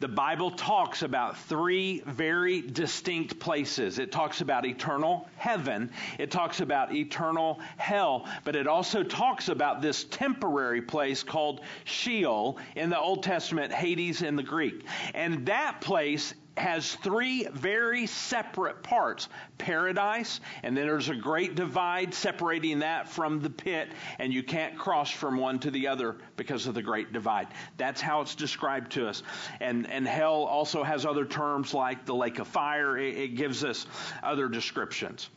[0.00, 3.98] the Bible talks about three very distinct places.
[3.98, 9.82] It talks about eternal heaven, it talks about eternal hell, but it also talks about
[9.82, 14.84] this temporary place called Sheol in the Old Testament, Hades in the Greek.
[15.14, 22.14] And that place has three very separate parts paradise, and then there's a great divide
[22.14, 26.66] separating that from the pit, and you can't cross from one to the other because
[26.66, 27.48] of the great divide.
[27.76, 29.22] That's how it's described to us.
[29.60, 33.64] And, and hell also has other terms like the lake of fire, it, it gives
[33.64, 33.86] us
[34.22, 35.30] other descriptions.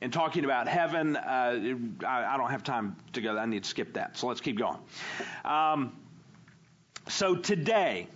[0.00, 1.16] and talking about heaven.
[1.16, 1.76] Uh,
[2.06, 3.36] I, I, don't have time to go.
[3.38, 4.16] I need to skip that.
[4.16, 4.78] So let's keep going.
[5.44, 5.92] Um,
[7.08, 8.08] so today,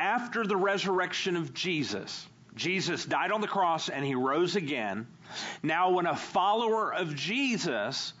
[0.00, 5.06] after the resurrection of Jesus, Jesus died on the cross and he rose again.
[5.62, 8.12] Now, when a follower of Jesus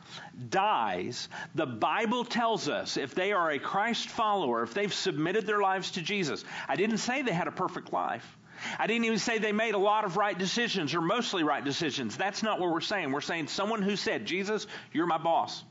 [0.48, 5.60] dies, the Bible tells us if they are a Christ follower, if they've submitted their
[5.60, 8.36] lives to Jesus, I didn't say they had a perfect life.
[8.78, 12.16] I didn't even say they made a lot of right decisions or mostly right decisions.
[12.16, 13.10] That's not what we're saying.
[13.10, 15.64] We're saying someone who said, Jesus, you're my boss.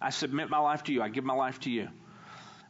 [0.00, 1.02] I submit my life to you.
[1.02, 1.88] I give my life to you.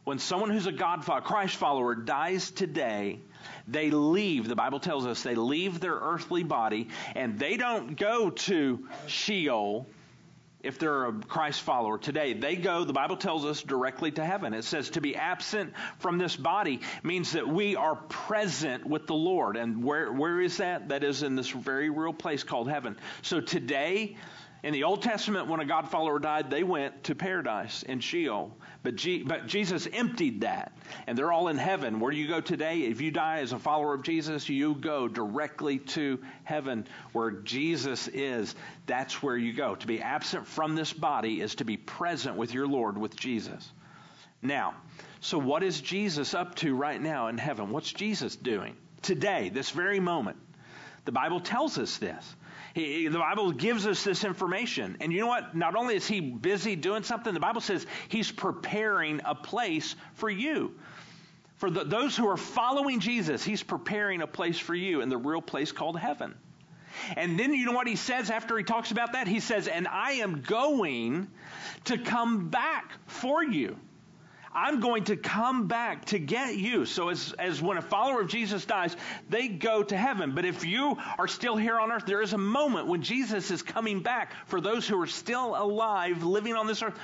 [0.09, 3.19] When someone who's a God Christ follower dies today,
[3.67, 8.31] they leave, the Bible tells us, they leave their earthly body and they don't go
[8.31, 9.85] to Sheol
[10.63, 12.33] if they're a Christ follower today.
[12.33, 14.55] They go, the Bible tells us, directly to heaven.
[14.55, 19.13] It says to be absent from this body means that we are present with the
[19.13, 19.57] Lord.
[19.57, 20.89] And where, where is that?
[20.89, 22.97] That is in this very real place called heaven.
[23.21, 24.17] So today,
[24.63, 28.57] in the Old Testament, when a God follower died, they went to paradise in Sheol.
[28.81, 30.71] But, G- but Jesus emptied that,
[31.05, 31.99] and they're all in heaven.
[31.99, 32.79] Where you go today?
[32.83, 38.07] If you die as a follower of Jesus, you go directly to heaven where Jesus
[38.07, 38.55] is.
[38.85, 39.75] That's where you go.
[39.75, 43.69] To be absent from this body is to be present with your Lord, with Jesus.
[44.41, 44.75] Now,
[45.19, 47.71] so what is Jesus up to right now in heaven?
[47.71, 50.37] What's Jesus doing today, this very moment?
[51.03, 52.35] The Bible tells us this.
[52.73, 54.97] He, the Bible gives us this information.
[55.01, 55.55] And you know what?
[55.55, 60.29] Not only is he busy doing something, the Bible says he's preparing a place for
[60.29, 60.75] you.
[61.57, 65.17] For the, those who are following Jesus, he's preparing a place for you in the
[65.17, 66.35] real place called heaven.
[67.15, 69.27] And then you know what he says after he talks about that?
[69.27, 71.27] He says, And I am going
[71.85, 73.77] to come back for you.
[74.61, 76.83] I'm going to come back to get you.
[76.85, 78.93] So as, as when a follower of Jesus dies,
[79.29, 80.35] they go to heaven.
[80.35, 83.61] But if you are still here on earth, there is a moment when Jesus is
[83.63, 86.99] coming back for those who are still alive, living on this earth,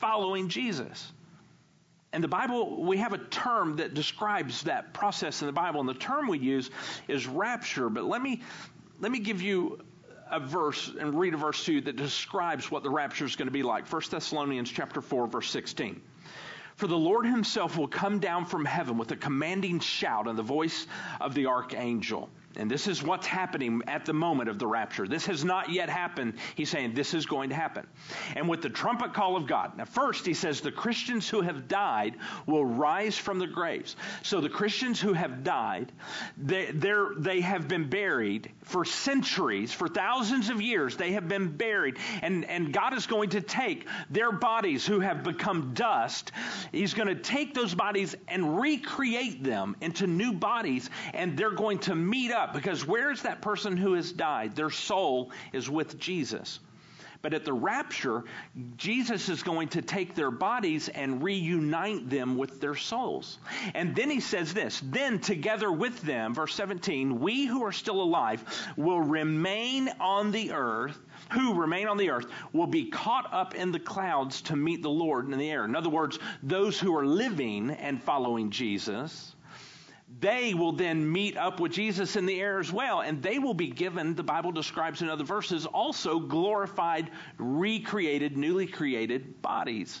[0.00, 1.10] following Jesus.
[2.12, 5.88] And the Bible, we have a term that describes that process in the Bible, and
[5.88, 6.70] the term we use
[7.08, 7.88] is rapture.
[7.88, 8.42] But let me
[9.00, 9.80] let me give you
[10.30, 13.48] a verse and read a verse to you that describes what the rapture is going
[13.48, 13.90] to be like.
[13.90, 16.02] 1 Thessalonians chapter 4, verse 16.
[16.76, 20.42] For the Lord himself will come down from heaven with a commanding shout and the
[20.42, 20.86] voice
[21.20, 25.08] of the archangel and this is what's happening at the moment of the rapture.
[25.08, 26.34] This has not yet happened.
[26.54, 27.86] He's saying this is going to happen.
[28.36, 29.76] And with the trumpet call of God.
[29.76, 33.96] Now, first, he says the Christians who have died will rise from the graves.
[34.22, 35.92] So the Christians who have died,
[36.36, 40.96] they, they have been buried for centuries, for thousands of years.
[40.96, 41.98] They have been buried.
[42.22, 46.32] And, and God is going to take their bodies who have become dust,
[46.70, 50.90] He's going to take those bodies and recreate them into new bodies.
[51.14, 54.56] And they're going to meet up up because where's that person who has died?
[54.56, 56.58] Their soul is with Jesus.
[57.22, 58.24] But at the rapture,
[58.76, 63.38] Jesus is going to take their bodies and reunite them with their souls.
[63.74, 68.02] And then he says this Then together with them, verse 17, we who are still
[68.02, 68.42] alive
[68.76, 70.98] will remain on the earth.
[71.30, 74.90] Who remain on the earth will be caught up in the clouds to meet the
[74.90, 75.64] Lord in the air.
[75.64, 79.34] In other words, those who are living and following Jesus
[80.22, 83.54] they will then meet up with Jesus in the air as well, and they will
[83.54, 90.00] be given, the Bible describes in other verses, also glorified, recreated, newly created bodies.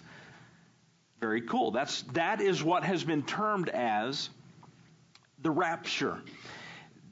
[1.20, 1.72] Very cool.
[1.72, 4.30] That's, that is what has been termed as
[5.40, 6.22] the rapture.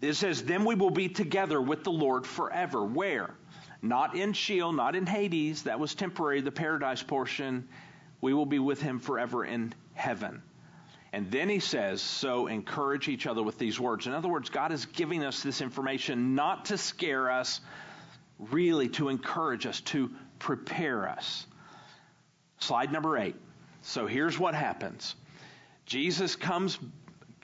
[0.00, 2.84] It says, Then we will be together with the Lord forever.
[2.84, 3.34] Where?
[3.82, 5.64] Not in Sheol, not in Hades.
[5.64, 7.68] That was temporary, the paradise portion.
[8.20, 10.42] We will be with him forever in heaven.
[11.12, 14.06] And then he says, so encourage each other with these words.
[14.06, 17.60] In other words, God is giving us this information not to scare us,
[18.38, 21.46] really to encourage us, to prepare us.
[22.58, 23.34] Slide number eight.
[23.82, 25.16] So here's what happens
[25.86, 26.78] Jesus comes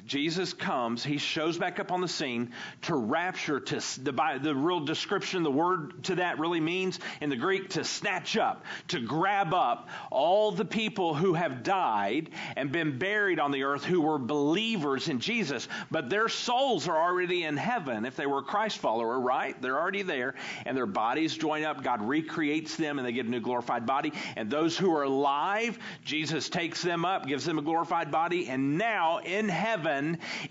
[0.07, 4.81] Jesus comes, he shows back up on the scene to rapture, to the, the real
[4.81, 9.53] description, the word to that really means in the Greek to snatch up, to grab
[9.53, 14.19] up all the people who have died and been buried on the earth who were
[14.19, 18.79] believers in Jesus, but their souls are already in heaven if they were a Christ
[18.79, 19.61] follower, right?
[19.61, 20.35] They're already there,
[20.65, 21.83] and their bodies join up.
[21.83, 24.13] God recreates them, and they get a new glorified body.
[24.37, 28.79] And those who are alive, Jesus takes them up, gives them a glorified body, and
[28.79, 29.96] now in heaven,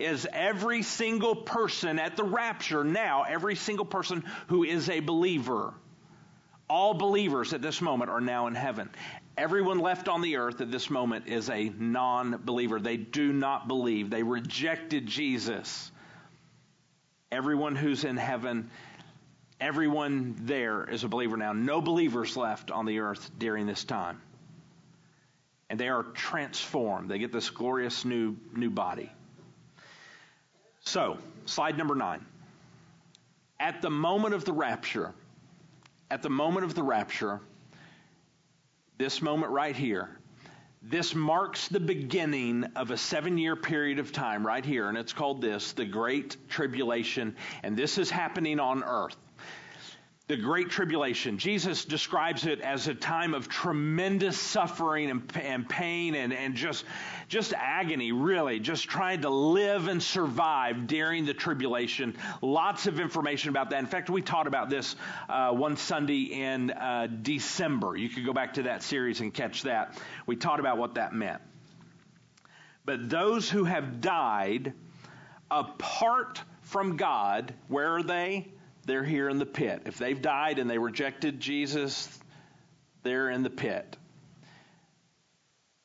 [0.00, 5.74] is every single person at the rapture now, every single person who is a believer.
[6.68, 8.90] All believers at this moment are now in heaven.
[9.36, 12.80] Everyone left on the earth at this moment is a non believer.
[12.80, 15.92] They do not believe, they rejected Jesus.
[17.30, 18.70] Everyone who's in heaven
[19.60, 21.52] Everyone there is a believer now.
[21.52, 24.20] No believers left on the earth during this time.
[25.70, 27.10] And they are transformed.
[27.10, 29.10] They get this glorious new, new body.
[30.86, 32.24] So, slide number nine.
[33.58, 35.12] At the moment of the rapture,
[36.10, 37.40] at the moment of the rapture,
[38.96, 40.16] this moment right here,
[40.82, 45.12] this marks the beginning of a seven year period of time right here, and it's
[45.12, 47.34] called this the Great Tribulation,
[47.64, 49.16] and this is happening on earth
[50.28, 51.38] the Great Tribulation.
[51.38, 56.84] Jesus describes it as a time of tremendous suffering and, and pain and, and just,
[57.28, 62.16] just agony, really, just trying to live and survive during the tribulation.
[62.42, 63.78] Lots of information about that.
[63.78, 64.96] In fact, we taught about this
[65.28, 67.96] uh, one Sunday in uh, December.
[67.96, 69.96] You could go back to that series and catch that.
[70.26, 71.40] We taught about what that meant.
[72.84, 74.72] But those who have died
[75.52, 78.48] apart from God, where are they?
[78.86, 79.82] They're here in the pit.
[79.86, 82.08] If they've died and they rejected Jesus,
[83.02, 83.96] they're in the pit.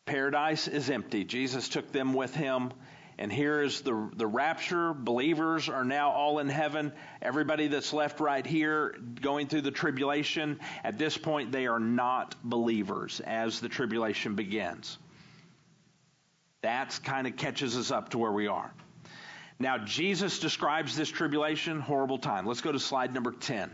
[0.06, 1.24] Paradise is empty.
[1.24, 2.72] Jesus took them with him.
[3.18, 4.94] And here is the, the rapture.
[4.94, 6.92] Believers are now all in heaven.
[7.22, 12.36] Everybody that's left right here going through the tribulation, at this point, they are not
[12.44, 14.98] believers as the tribulation begins.
[16.64, 18.74] That kind of catches us up to where we are.
[19.62, 22.48] Now, Jesus describes this tribulation, horrible time.
[22.48, 23.70] Let's go to slide number 10.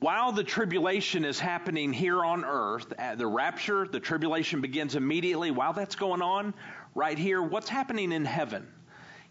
[0.00, 5.50] While the tribulation is happening here on earth, uh, the rapture, the tribulation begins immediately.
[5.50, 6.54] While that's going on,
[6.94, 8.66] right here, what's happening in heaven?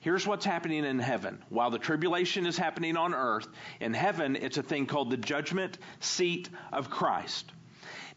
[0.02, 1.42] Here's what's happening in heaven.
[1.50, 3.48] While the tribulation is happening on earth,
[3.80, 7.52] in heaven, it's a thing called the judgment seat of Christ.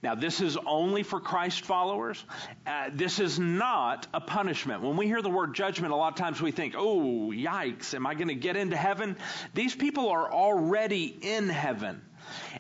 [0.02, 2.24] Now, this is only for Christ followers.
[2.66, 4.82] Uh, this is not a punishment.
[4.82, 8.06] When we hear the word judgment, a lot of times we think, oh, yikes, am
[8.06, 9.16] I going to get into heaven?
[9.54, 12.02] These people are already in heaven,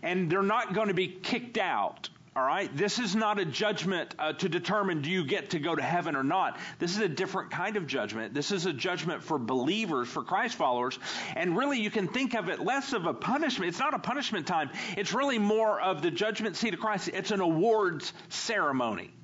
[0.02, 2.74] and they're not going to be kicked out all right?
[2.76, 6.14] This is not a judgment uh, to determine do you get to go to heaven
[6.14, 6.58] or not.
[6.78, 8.34] This is a different kind of judgment.
[8.34, 10.98] This is a judgment for believers, for Christ followers.
[11.34, 13.70] And really, you can think of it less of a punishment.
[13.70, 14.68] It's not a punishment time,
[14.98, 17.08] it's really more of the judgment seat of Christ.
[17.08, 19.15] It's an awards ceremony.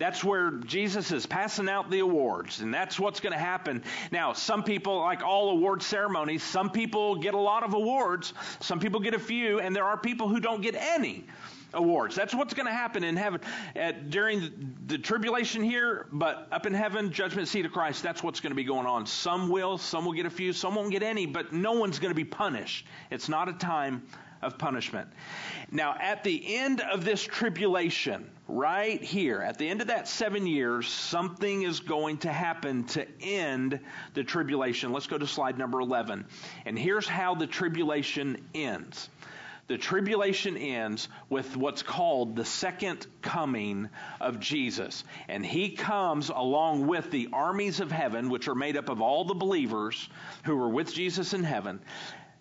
[0.00, 3.84] That's where Jesus is passing out the awards, and that's what's going to happen.
[4.10, 8.80] Now, some people, like all award ceremonies, some people get a lot of awards, some
[8.80, 11.26] people get a few, and there are people who don't get any
[11.74, 12.16] awards.
[12.16, 13.42] That's what's going to happen in heaven
[13.76, 14.52] At, during the,
[14.86, 18.56] the, tribulation here, but up in heaven, judgment seat of Christ, that's what's going to
[18.56, 19.04] be going on.
[19.04, 22.10] Some will, some will get a few, some won't get any, but no one's going
[22.10, 22.86] to be punished.
[23.10, 24.02] It's not a time
[24.42, 25.08] of punishment.
[25.70, 30.46] Now, at the end of this tribulation, right here, at the end of that seven
[30.46, 33.80] years, something is going to happen to end
[34.14, 34.92] the tribulation.
[34.92, 36.26] Let's go to slide number 11.
[36.64, 39.08] And here's how the tribulation ends
[39.70, 43.88] the tribulation ends with what's called the second coming
[44.20, 45.04] of Jesus.
[45.28, 49.24] And he comes along with the armies of heaven, which are made up of all
[49.24, 50.08] the believers
[50.42, 51.78] who were with Jesus in heaven.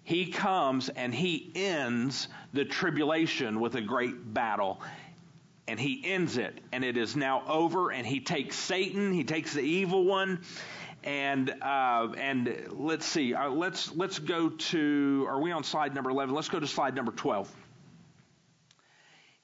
[0.09, 4.81] He comes and he ends the tribulation with a great battle.
[5.67, 7.91] And he ends it, and it is now over.
[7.91, 10.41] And he takes Satan, he takes the evil one,
[11.03, 13.35] and uh, and let's see.
[13.35, 15.27] Uh, let's let's go to.
[15.29, 16.33] Are we on slide number eleven?
[16.33, 17.47] Let's go to slide number twelve.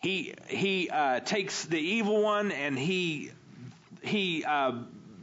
[0.01, 3.29] He he uh, takes the evil one and he
[4.01, 4.71] he uh,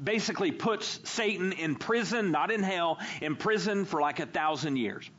[0.04, 5.10] basically puts Satan in prison, not in hell, in prison for like a thousand years.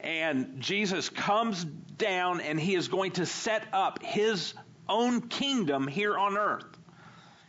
[0.00, 4.54] And Jesus comes down and he is going to set up his
[4.88, 6.78] own kingdom here on earth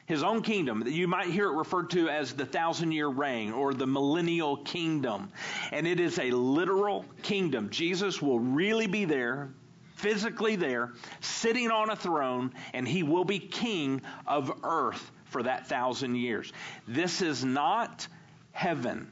[0.10, 0.84] his own kingdom.
[0.88, 5.30] You might hear it referred to as the thousand year reign or the millennial kingdom.
[5.72, 7.70] And it is a literal kingdom.
[7.70, 9.52] Jesus will really be there,
[9.98, 15.68] physically there, sitting on a throne, and he will be king of earth for that
[15.68, 16.52] thousand years.
[16.88, 18.08] This is not
[18.52, 19.12] heaven.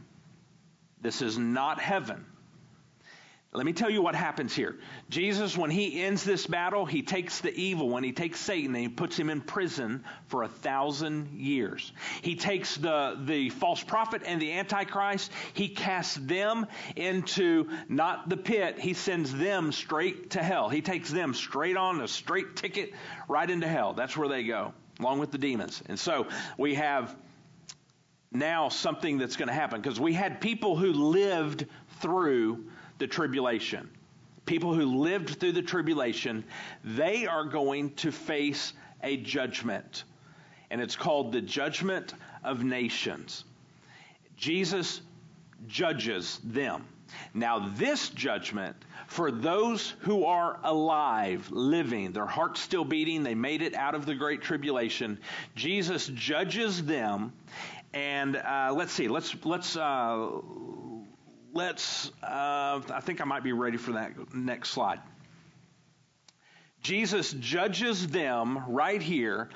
[1.00, 2.26] This is not heaven.
[3.54, 4.76] Let me tell you what happens here.
[5.10, 8.84] Jesus, when he ends this battle, he takes the evil one, he takes Satan, and
[8.84, 11.94] he puts him in prison for a thousand years.
[12.22, 16.68] He takes the, the false prophet and the Antichrist, he casts them
[16.98, 20.68] into not the pit, he sends them straight to hell.
[20.68, 22.94] He takes them straight on a straight ticket
[23.30, 23.94] right into hell.
[23.94, 25.82] That's where they go, along with the demons.
[25.88, 26.28] And so
[26.58, 27.16] we have
[28.30, 31.66] now something that's going to happen because we had people who lived
[32.02, 32.66] through
[32.98, 33.90] the tribulation.
[34.46, 36.44] People who lived through the tribulation,
[36.84, 38.74] they are going to face
[39.04, 40.04] a judgment.
[40.70, 43.44] And it's called the judgment of nations.
[44.38, 45.02] Jesus
[45.68, 46.86] judges them.
[47.34, 48.76] Now, this judgment
[49.08, 54.06] for those who are alive, living, their hearts still beating, they made it out of
[54.06, 55.18] the great tribulation.
[55.56, 57.32] Jesus judges them,
[57.94, 60.28] and uh, let's see, let's let's uh,
[61.58, 62.12] let's.
[62.22, 65.00] Uh, I think I might be ready for that next slide.
[66.82, 69.50] Jesus judges them right here.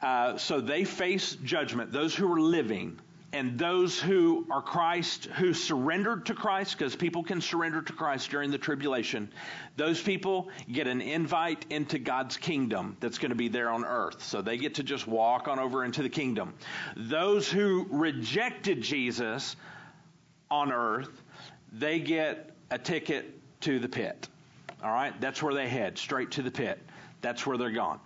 [0.00, 3.00] Uh, so they face judgment, those who are living
[3.32, 8.30] and those who are Christ, who surrendered to Christ, because people can surrender to Christ
[8.30, 9.28] during the tribulation,
[9.76, 14.22] those people get an invite into God's kingdom that's going to be there on earth.
[14.22, 16.54] So they get to just walk on over into the kingdom.
[16.96, 19.56] Those who rejected Jesus
[20.54, 21.22] on earth,
[21.72, 24.28] they get a ticket to the pit.
[24.82, 25.18] All right?
[25.20, 26.78] That's where they head, straight to the pit.
[27.20, 28.00] That's where they're gone.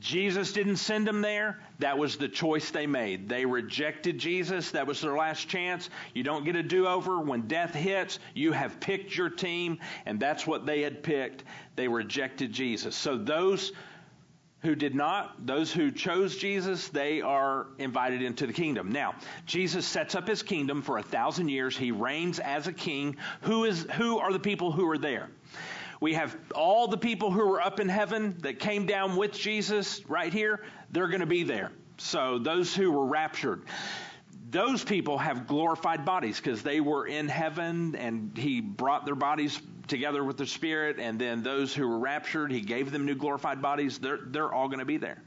[0.00, 1.60] Jesus didn't send them there.
[1.78, 3.28] That was the choice they made.
[3.28, 4.70] They rejected Jesus.
[4.70, 5.90] That was their last chance.
[6.14, 7.20] You don't get a do over.
[7.20, 11.44] When death hits, you have picked your team, and that's what they had picked.
[11.76, 12.96] They rejected Jesus.
[12.96, 13.72] So those
[14.62, 18.92] who did not, those who chose Jesus, they are invited into the kingdom.
[18.92, 19.14] Now,
[19.46, 21.76] Jesus sets up his kingdom for a thousand years.
[21.76, 23.16] He reigns as a king.
[23.42, 25.28] Who is who are the people who are there?
[26.00, 30.02] We have all the people who were up in heaven that came down with Jesus
[30.08, 30.64] right here.
[30.90, 31.72] They're going to be there.
[31.98, 33.62] So those who were raptured,
[34.50, 39.60] those people have glorified bodies because they were in heaven and he brought their bodies
[39.90, 43.60] together with the spirit and then those who were raptured he gave them new glorified
[43.60, 45.22] bodies they're, they're all going to be there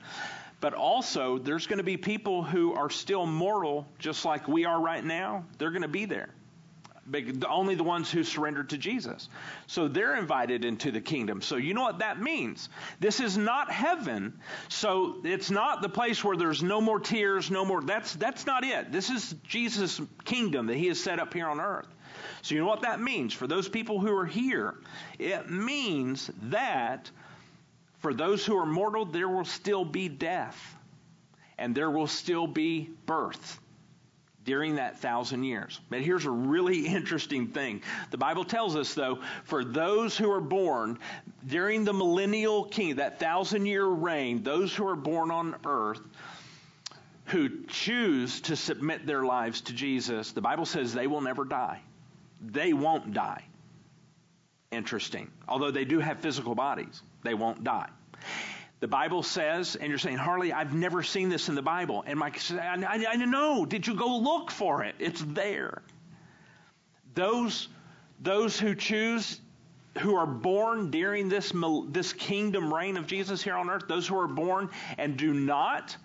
[0.59, 4.79] but also there's going to be people who are still mortal just like we are
[4.79, 6.29] right now they're going to be there
[7.49, 9.27] only the ones who surrendered to Jesus.
[9.67, 11.41] So they're invited into the kingdom.
[11.41, 12.69] So you know what that means?
[12.99, 14.39] This is not heaven.
[14.69, 17.81] So it's not the place where there's no more tears, no more.
[17.81, 18.91] That's that's not it.
[18.91, 21.87] This is Jesus' kingdom that He has set up here on earth.
[22.43, 24.75] So you know what that means for those people who are here?
[25.17, 27.09] It means that
[27.99, 30.75] for those who are mortal, there will still be death,
[31.57, 33.61] and there will still be birth
[34.43, 35.79] during that thousand years.
[35.89, 37.81] But here's a really interesting thing.
[38.11, 40.99] The Bible tells us, though, for those who are born
[41.47, 46.01] during the millennial king, that thousand year reign, those who are born on earth,
[47.27, 51.79] who choose to submit their lives to Jesus, the Bible says they will never die.
[52.43, 53.45] They won't die.
[54.71, 55.31] Interesting.
[55.47, 57.89] Although they do have physical bodies, they won't die.
[58.79, 62.03] The Bible says, and you're saying, Harley, I've never seen this in the Bible.
[62.05, 63.65] And Mike says, I, I, I know.
[63.65, 64.95] Did you go look for it?
[64.99, 65.81] It's there.
[67.15, 67.69] Those,
[68.19, 69.39] those who choose,
[69.99, 71.53] who are born during this,
[71.89, 75.95] this kingdom reign of Jesus here on earth, those who are born and do not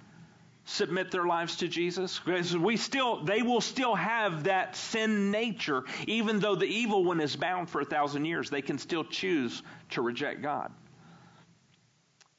[0.69, 2.21] submit their lives to Jesus?
[2.25, 7.21] Because we still, they will still have that sin nature, even though the evil one
[7.21, 8.51] is bound for a thousand years.
[8.51, 10.71] They can still choose to reject God.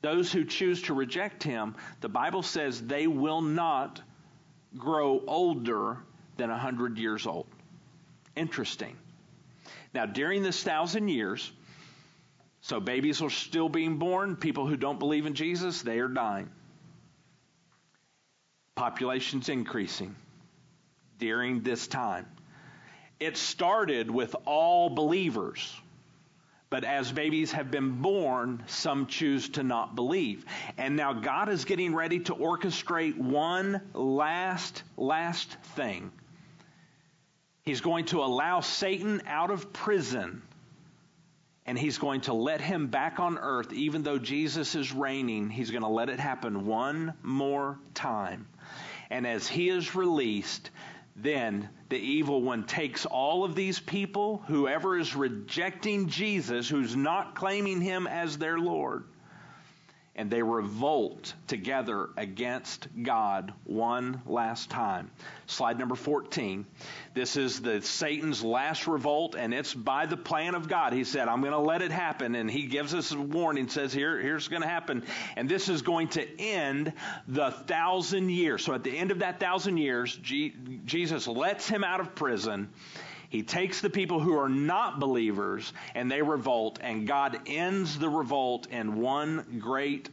[0.01, 4.01] Those who choose to reject him, the Bible says they will not
[4.77, 5.97] grow older
[6.37, 7.47] than a 100 years old.
[8.35, 8.95] Interesting.
[9.93, 11.51] Now, during this thousand years,
[12.61, 16.49] so babies are still being born, people who don't believe in Jesus, they are dying.
[18.79, 20.15] Population's increasing
[21.17, 22.25] during this time.
[23.19, 25.75] It started with all believers
[26.69, 30.45] but as babies have been born, some choose to not believe.
[30.77, 36.11] And now God is getting ready to orchestrate one last, last thing.
[37.63, 40.43] He's going to allow Satan out of prison
[41.65, 45.51] and he's going to let him back on earth, even though Jesus is reigning.
[45.51, 48.47] He's going to let it happen one more time.
[49.09, 50.69] And as he is released,
[51.15, 57.35] then the evil one takes all of these people, whoever is rejecting Jesus, who's not
[57.35, 59.05] claiming him as their Lord,
[60.19, 65.09] and they revolt together against God one last time.
[65.47, 66.65] Slide number 14.
[67.13, 70.91] This is the Satan's last revolt, and it's by the plan of God.
[70.91, 73.93] He said, I'm going to let it happen, and he gives us a warning, says,
[73.93, 75.05] Here, here's going to happen.
[75.37, 76.91] And this is going to end
[77.29, 78.65] the thousand years.
[78.65, 80.53] So at the end of that thousand years, G-
[80.83, 82.67] Jesus lets him out of prison.
[83.29, 88.09] He takes the people who are not believers and they revolt, and God ends the
[88.09, 90.09] revolt in one great,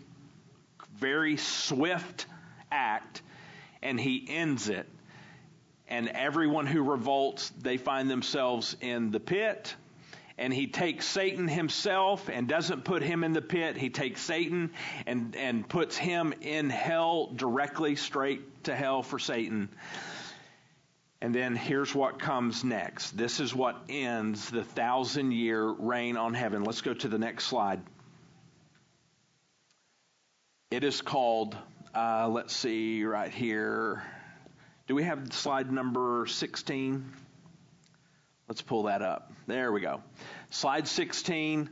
[0.99, 2.27] very swift
[2.71, 3.23] act,
[3.83, 4.87] and He ends it.
[5.89, 9.75] And everyone who revolts, they find themselves in the pit.
[10.39, 13.79] And he takes Satan himself and doesn't put him in the pit.
[13.79, 14.73] He takes Satan
[15.07, 19.71] and, and puts him in hell directly straight to hell for Satan
[21.23, 23.17] And then here's what comes next.
[23.17, 26.63] This is what ends the thousand year reign on heaven.
[26.63, 27.81] Let's go to the next slide.
[30.71, 31.57] It is called,
[31.95, 34.03] uh, let's see, right here.
[34.89, 37.13] Do we have slide number 16?
[38.49, 39.33] Let's pull that up.
[39.47, 40.03] There we go.
[40.51, 41.71] Slide 16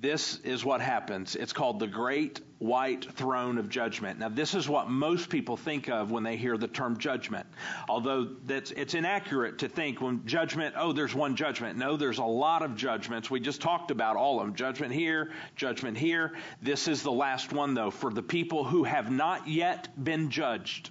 [0.00, 1.34] this is what happens.
[1.34, 4.20] It's called the Great White Throne of Judgment.
[4.20, 7.46] Now, this is what most people think of when they hear the term judgment.
[7.88, 11.78] Although that's, it's inaccurate to think when judgment, oh, there's one judgment.
[11.78, 13.28] No, there's a lot of judgments.
[13.28, 14.54] We just talked about all of them.
[14.54, 16.34] Judgment here, judgment here.
[16.62, 20.90] This is the last one, though, for the people who have not yet been judged.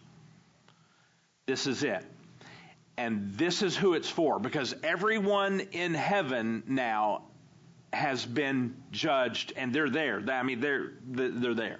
[1.46, 2.04] This is it.
[2.98, 7.24] And this is who it's for, because everyone in heaven now
[7.94, 10.24] has been judged and they're there.
[10.30, 11.80] I mean, they're, they're there.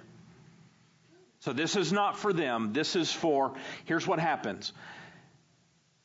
[1.40, 2.72] So this is not for them.
[2.72, 3.54] This is for,
[3.84, 4.72] here's what happens.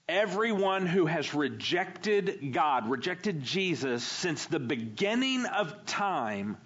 [0.07, 6.57] Everyone who has rejected God, rejected Jesus since the beginning of time,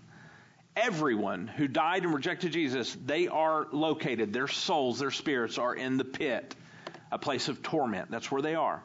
[0.76, 4.34] everyone who died and rejected Jesus, they are located.
[4.34, 6.56] Their souls, their spirits are in the pit,
[7.12, 8.12] a place of torment.
[8.12, 8.84] That's where they are.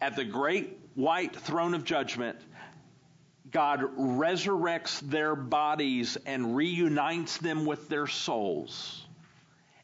[0.00, 2.38] At the great white throne of judgment,
[3.50, 9.04] God resurrects their bodies and reunites them with their souls,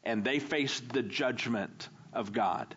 [0.03, 2.75] and they face the judgment of God.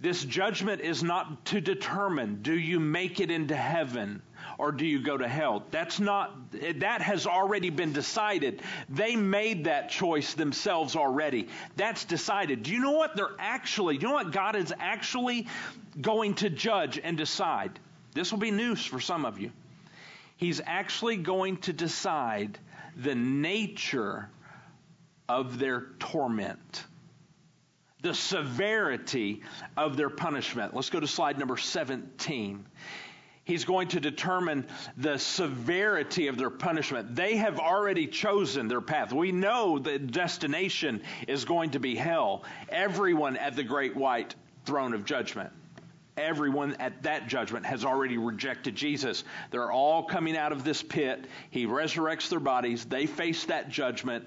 [0.00, 4.22] This judgment is not to determine do you make it into heaven
[4.56, 5.64] or do you go to hell.
[5.70, 8.62] That's not, that has already been decided.
[8.88, 11.48] They made that choice themselves already.
[11.76, 12.62] That's decided.
[12.62, 15.48] Do you know what they're actually, do you know what God is actually
[16.00, 17.78] going to judge and decide?
[18.14, 19.52] This will be news for some of you.
[20.38, 22.58] He's actually going to decide
[22.96, 24.30] the nature
[25.28, 26.84] of their torment,
[28.02, 29.42] the severity
[29.76, 30.74] of their punishment.
[30.74, 32.64] Let's go to slide number 17.
[33.44, 37.16] He's going to determine the severity of their punishment.
[37.16, 39.12] They have already chosen their path.
[39.12, 42.44] We know the destination is going to be hell.
[42.68, 45.52] Everyone at the great white throne of judgment
[46.18, 49.24] everyone at that judgment has already rejected Jesus.
[49.50, 51.26] They're all coming out of this pit.
[51.50, 52.84] He resurrects their bodies.
[52.84, 54.26] They face that judgment.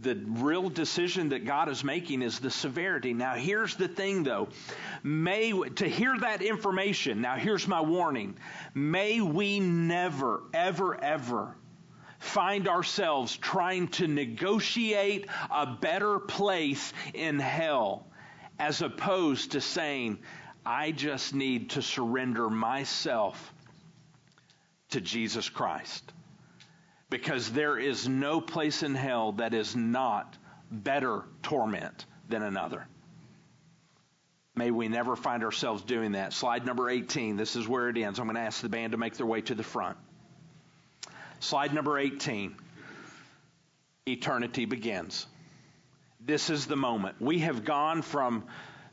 [0.00, 3.12] The real decision that God is making is the severity.
[3.12, 4.48] Now, here's the thing though.
[5.02, 8.36] May, to hear that information, now here's my warning.
[8.74, 11.56] May we never, ever, ever
[12.22, 18.06] find ourselves trying to negotiate a better place in hell
[18.58, 20.18] as opposed to saying,
[20.64, 23.52] I just need to surrender myself
[24.90, 26.12] to Jesus Christ.
[27.10, 30.36] Because there is no place in hell that is not
[30.70, 32.86] better torment than another.
[34.54, 36.32] May we never find ourselves doing that.
[36.32, 37.36] Slide number 18.
[37.36, 38.18] This is where it ends.
[38.18, 39.96] I'm going to ask the band to make their way to the front.
[41.40, 42.54] Slide number 18.
[44.06, 45.26] Eternity begins.
[46.20, 47.16] This is the moment.
[47.20, 48.44] We have gone from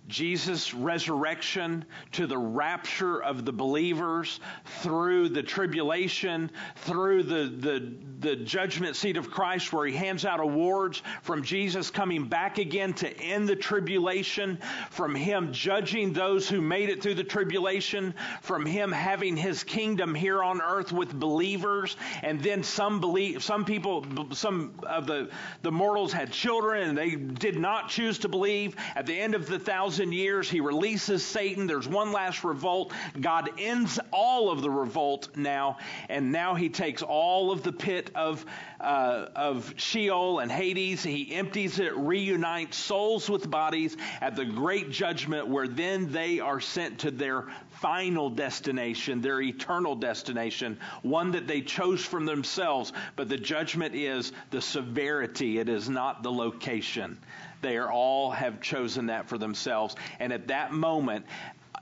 [0.10, 4.40] Jesus' resurrection to the rapture of the believers
[4.82, 10.40] through the tribulation, through the, the, the judgment seat of Christ where he hands out
[10.40, 14.58] awards, from Jesus coming back again to end the tribulation,
[14.90, 20.16] from him judging those who made it through the tribulation, from him having his kingdom
[20.16, 25.30] here on earth with believers, and then some believe, some people, some of the,
[25.62, 28.76] the mortals had children and they did not choose to believe.
[28.96, 30.50] At the end of the thousand thousand years.
[30.50, 31.68] He releases Satan.
[31.68, 32.94] There's one last revolt.
[33.20, 35.78] God ends all of the revolt now,
[36.08, 38.46] and now he takes all of the pit of
[38.80, 41.04] uh, of Sheol and Hades.
[41.04, 46.62] He empties it, reunites souls with bodies at the great judgment, where then they are
[46.62, 47.48] sent to their
[47.82, 52.94] final destination, their eternal destination, one that they chose from themselves.
[53.18, 57.18] But the judgment is the severity, it is not the location.
[57.62, 59.96] They are all have chosen that for themselves.
[60.20, 61.26] And at that moment,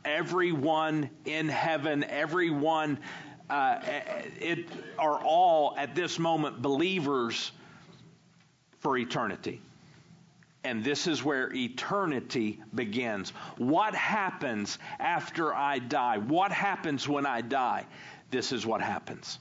[0.04, 3.00] everyone in heaven, everyone,
[3.50, 3.80] uh,
[4.40, 4.68] it
[4.98, 7.52] are all at this moment believers
[8.80, 9.62] for eternity.
[10.64, 13.30] And this is where eternity begins.
[13.58, 16.18] What happens after I die?
[16.18, 17.86] What happens when I die?
[18.32, 19.40] This is what happens.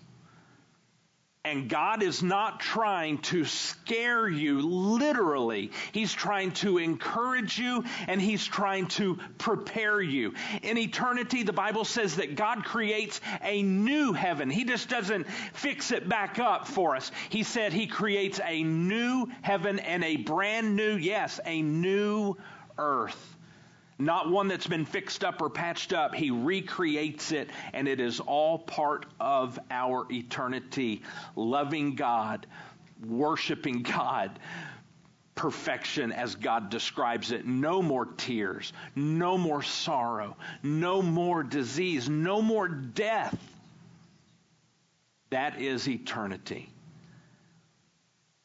[1.47, 5.71] And God is not trying to scare you literally.
[5.93, 10.35] He's trying to encourage you and He's trying to prepare you.
[10.65, 14.51] In eternity, the Bible says that God creates a new heaven.
[14.51, 17.13] He just doesn't fix it back up for us.
[17.29, 22.37] He said He creates a new heaven and a brand new, yes, a new
[22.77, 23.36] earth.
[23.99, 26.15] Not one that's been fixed up or patched up.
[26.15, 31.03] He recreates it, and it is all part of our eternity.
[31.35, 32.47] Loving God,
[33.07, 34.39] worshiping God,
[35.35, 37.47] perfection as God describes it.
[37.47, 43.39] No more tears, no more sorrow, no more disease, no more death.
[45.31, 46.71] That is eternity.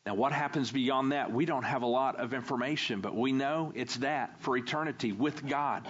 [0.06, 1.32] Now, what happens beyond that?
[1.32, 5.46] We don't have a lot of information, but we know it's that for eternity with
[5.48, 5.88] God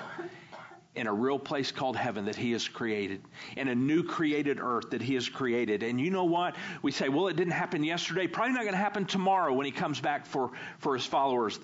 [0.96, 3.22] in a real place called heaven that He has created,
[3.56, 5.82] in a new created earth that He has created.
[5.82, 6.58] And you know what?
[6.82, 8.28] We say, well, it didn't happen yesterday.
[8.28, 11.58] Probably not going to happen tomorrow when He comes back for, for His followers,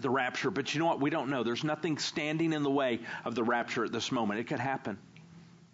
[0.00, 0.50] the rapture.
[0.50, 1.00] But you know what?
[1.00, 1.44] We don't know.
[1.44, 4.40] There's nothing standing in the way of the rapture at this moment.
[4.40, 4.98] It could happen.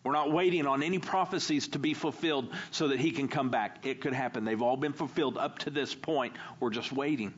[0.04, 3.86] We're not waiting on any prophecies to be fulfilled so that he can come back.
[3.86, 4.44] It could happen.
[4.44, 6.34] They've all been fulfilled up to this point.
[6.58, 7.34] We're just waiting.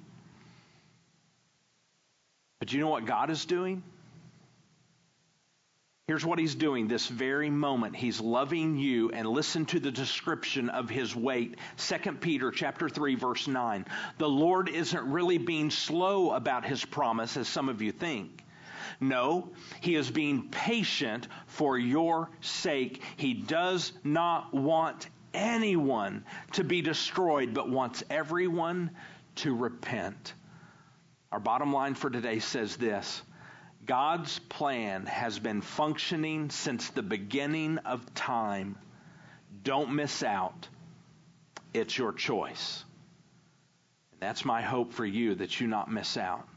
[2.59, 3.83] But you know what God is doing?
[6.07, 7.97] Here's what he's doing this very moment.
[7.97, 11.57] He's loving you and listen to the description of his wait.
[11.79, 13.87] 2 Peter chapter 3 verse 9.
[14.19, 18.45] The Lord isn't really being slow about his promise as some of you think.
[19.01, 23.03] No, he is being patient for your sake.
[23.17, 28.91] He does not want anyone to be destroyed, but wants everyone
[29.37, 30.35] to repent.
[31.33, 33.23] Our bottom line for today says this
[33.85, 38.77] God's plan has been functioning since the beginning of time.
[39.63, 40.69] Don't miss out.
[41.73, 42.85] It's your choice.
[44.21, 46.49] That's my hope for you that you not miss out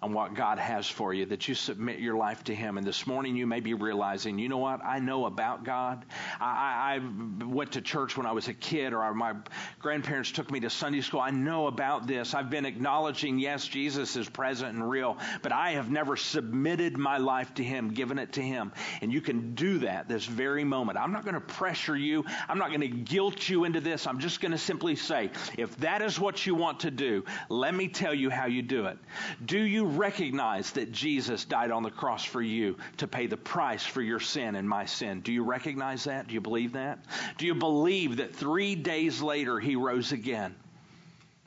[0.00, 2.78] on what God has for you, that you submit your life to Him.
[2.78, 4.84] And this morning you may be realizing, you know what?
[4.84, 6.04] I know about God.
[6.40, 9.34] I, I went to church when I was a kid, or my
[9.80, 11.20] grandparents took me to Sunday school.
[11.20, 12.32] I know about this.
[12.32, 17.18] I've been acknowledging, yes, Jesus is present and real, but I have never submitted my
[17.18, 18.72] life to Him, given it to Him.
[19.02, 20.96] And you can do that this very moment.
[20.96, 22.24] I'm not going to pressure you.
[22.48, 24.06] I'm not going to guilt you into this.
[24.06, 27.74] I'm just going to simply say, if that is what you want to do, let
[27.74, 28.98] me tell you how you do it.
[29.44, 34.02] Do recognize that Jesus died on the cross for you to pay the price for
[34.02, 35.20] your sin and my sin?
[35.20, 36.28] Do you recognize that?
[36.28, 36.98] Do you believe that?
[37.38, 40.54] Do you believe that three days later he rose again?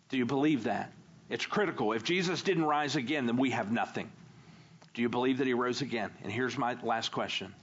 [0.10, 0.92] Do you believe that?
[1.30, 1.94] It's critical.
[1.94, 4.12] If Jesus didn't rise again, then we have nothing.
[4.94, 6.12] Do you believe that he rose again?
[6.24, 7.56] And here's my last question.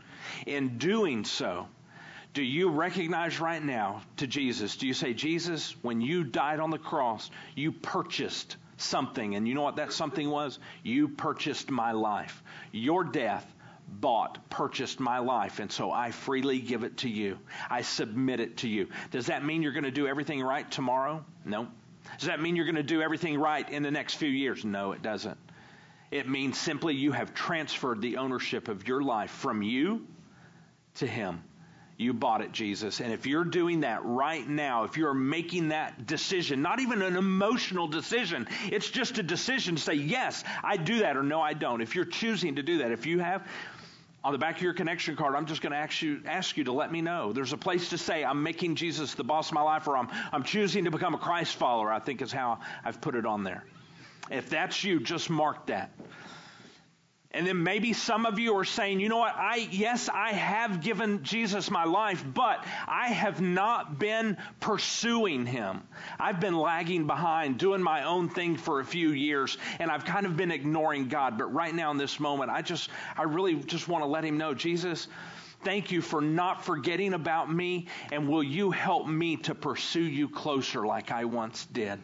[0.47, 1.69] In doing so,
[2.33, 4.77] do you recognize right now to Jesus?
[4.77, 9.35] Do you say, Jesus, when you died on the cross, you purchased something.
[9.35, 10.59] And you know what that something was?
[10.83, 12.43] You purchased my life.
[12.73, 13.47] Your death
[13.89, 17.39] bought, purchased my life, and so I freely give it to you.
[17.71, 18.89] I submit it to you.
[19.11, 21.25] Does that mean you're going to do everything right tomorrow?
[21.45, 21.69] No.
[22.19, 24.65] Does that mean you're going to do everything right in the next few years?
[24.65, 25.39] No, it doesn't.
[26.11, 30.07] It means simply you have transferred the ownership of your life from you
[30.97, 31.43] to Him.
[31.99, 33.01] You bought it, Jesus.
[33.01, 37.17] And if you're doing that right now, if you're making that decision, not even an
[37.17, 41.55] emotional decision, it's just a decision to say, yes, I do that, or no, I
[41.55, 41.81] don't.
[41.81, 43.45] If you're choosing to do that, if you have,
[44.23, 46.65] on the back of your connection card, I'm just going to ask you, ask you
[46.65, 47.33] to let me know.
[47.33, 50.09] There's a place to say, I'm making Jesus the boss of my life, or I'm,
[50.31, 53.43] I'm choosing to become a Christ follower, I think is how I've put it on
[53.43, 53.65] there.
[54.31, 55.91] If that's you, just mark that.
[57.33, 60.81] And then maybe some of you are saying, you know what, I, yes, I have
[60.81, 65.83] given Jesus my life, but I have not been pursuing him.
[66.19, 70.25] I've been lagging behind, doing my own thing for a few years, and I've kind
[70.25, 71.37] of been ignoring God.
[71.37, 74.39] But right now in this moment, I just, I really just want to let him
[74.39, 75.07] know, Jesus,
[75.65, 80.31] thank you for not forgetting about me, and will you help me to pursue you
[80.31, 82.01] closer like I once did?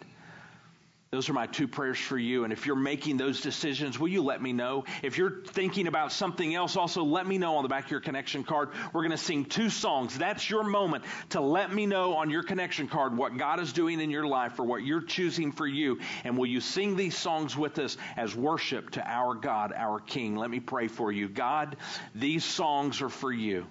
[1.15, 2.43] Those are my two prayers for you.
[2.43, 4.83] And if you're making those decisions, will you let me know?
[5.01, 8.01] If you're thinking about something else, also let me know on the back of your
[8.01, 8.71] connection card.
[8.93, 10.19] We're going to sing two songs.
[10.19, 14.01] That's your moment to let me know on your connection card what God is doing
[14.01, 16.01] in your life or what you're choosing for you.
[16.25, 20.35] And will you sing these songs with us as worship to our God, our King?
[20.35, 21.29] Let me pray for you.
[21.29, 21.77] God,
[22.17, 23.67] these songs are for you.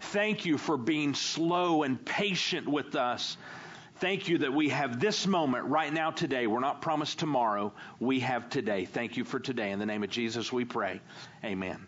[0.00, 3.36] Thank you for being slow and patient with us.
[4.00, 6.46] Thank you that we have this moment right now today.
[6.46, 7.72] We're not promised tomorrow.
[7.98, 8.84] We have today.
[8.84, 9.72] Thank you for today.
[9.72, 11.00] In the name of Jesus, we pray.
[11.44, 11.84] Amen.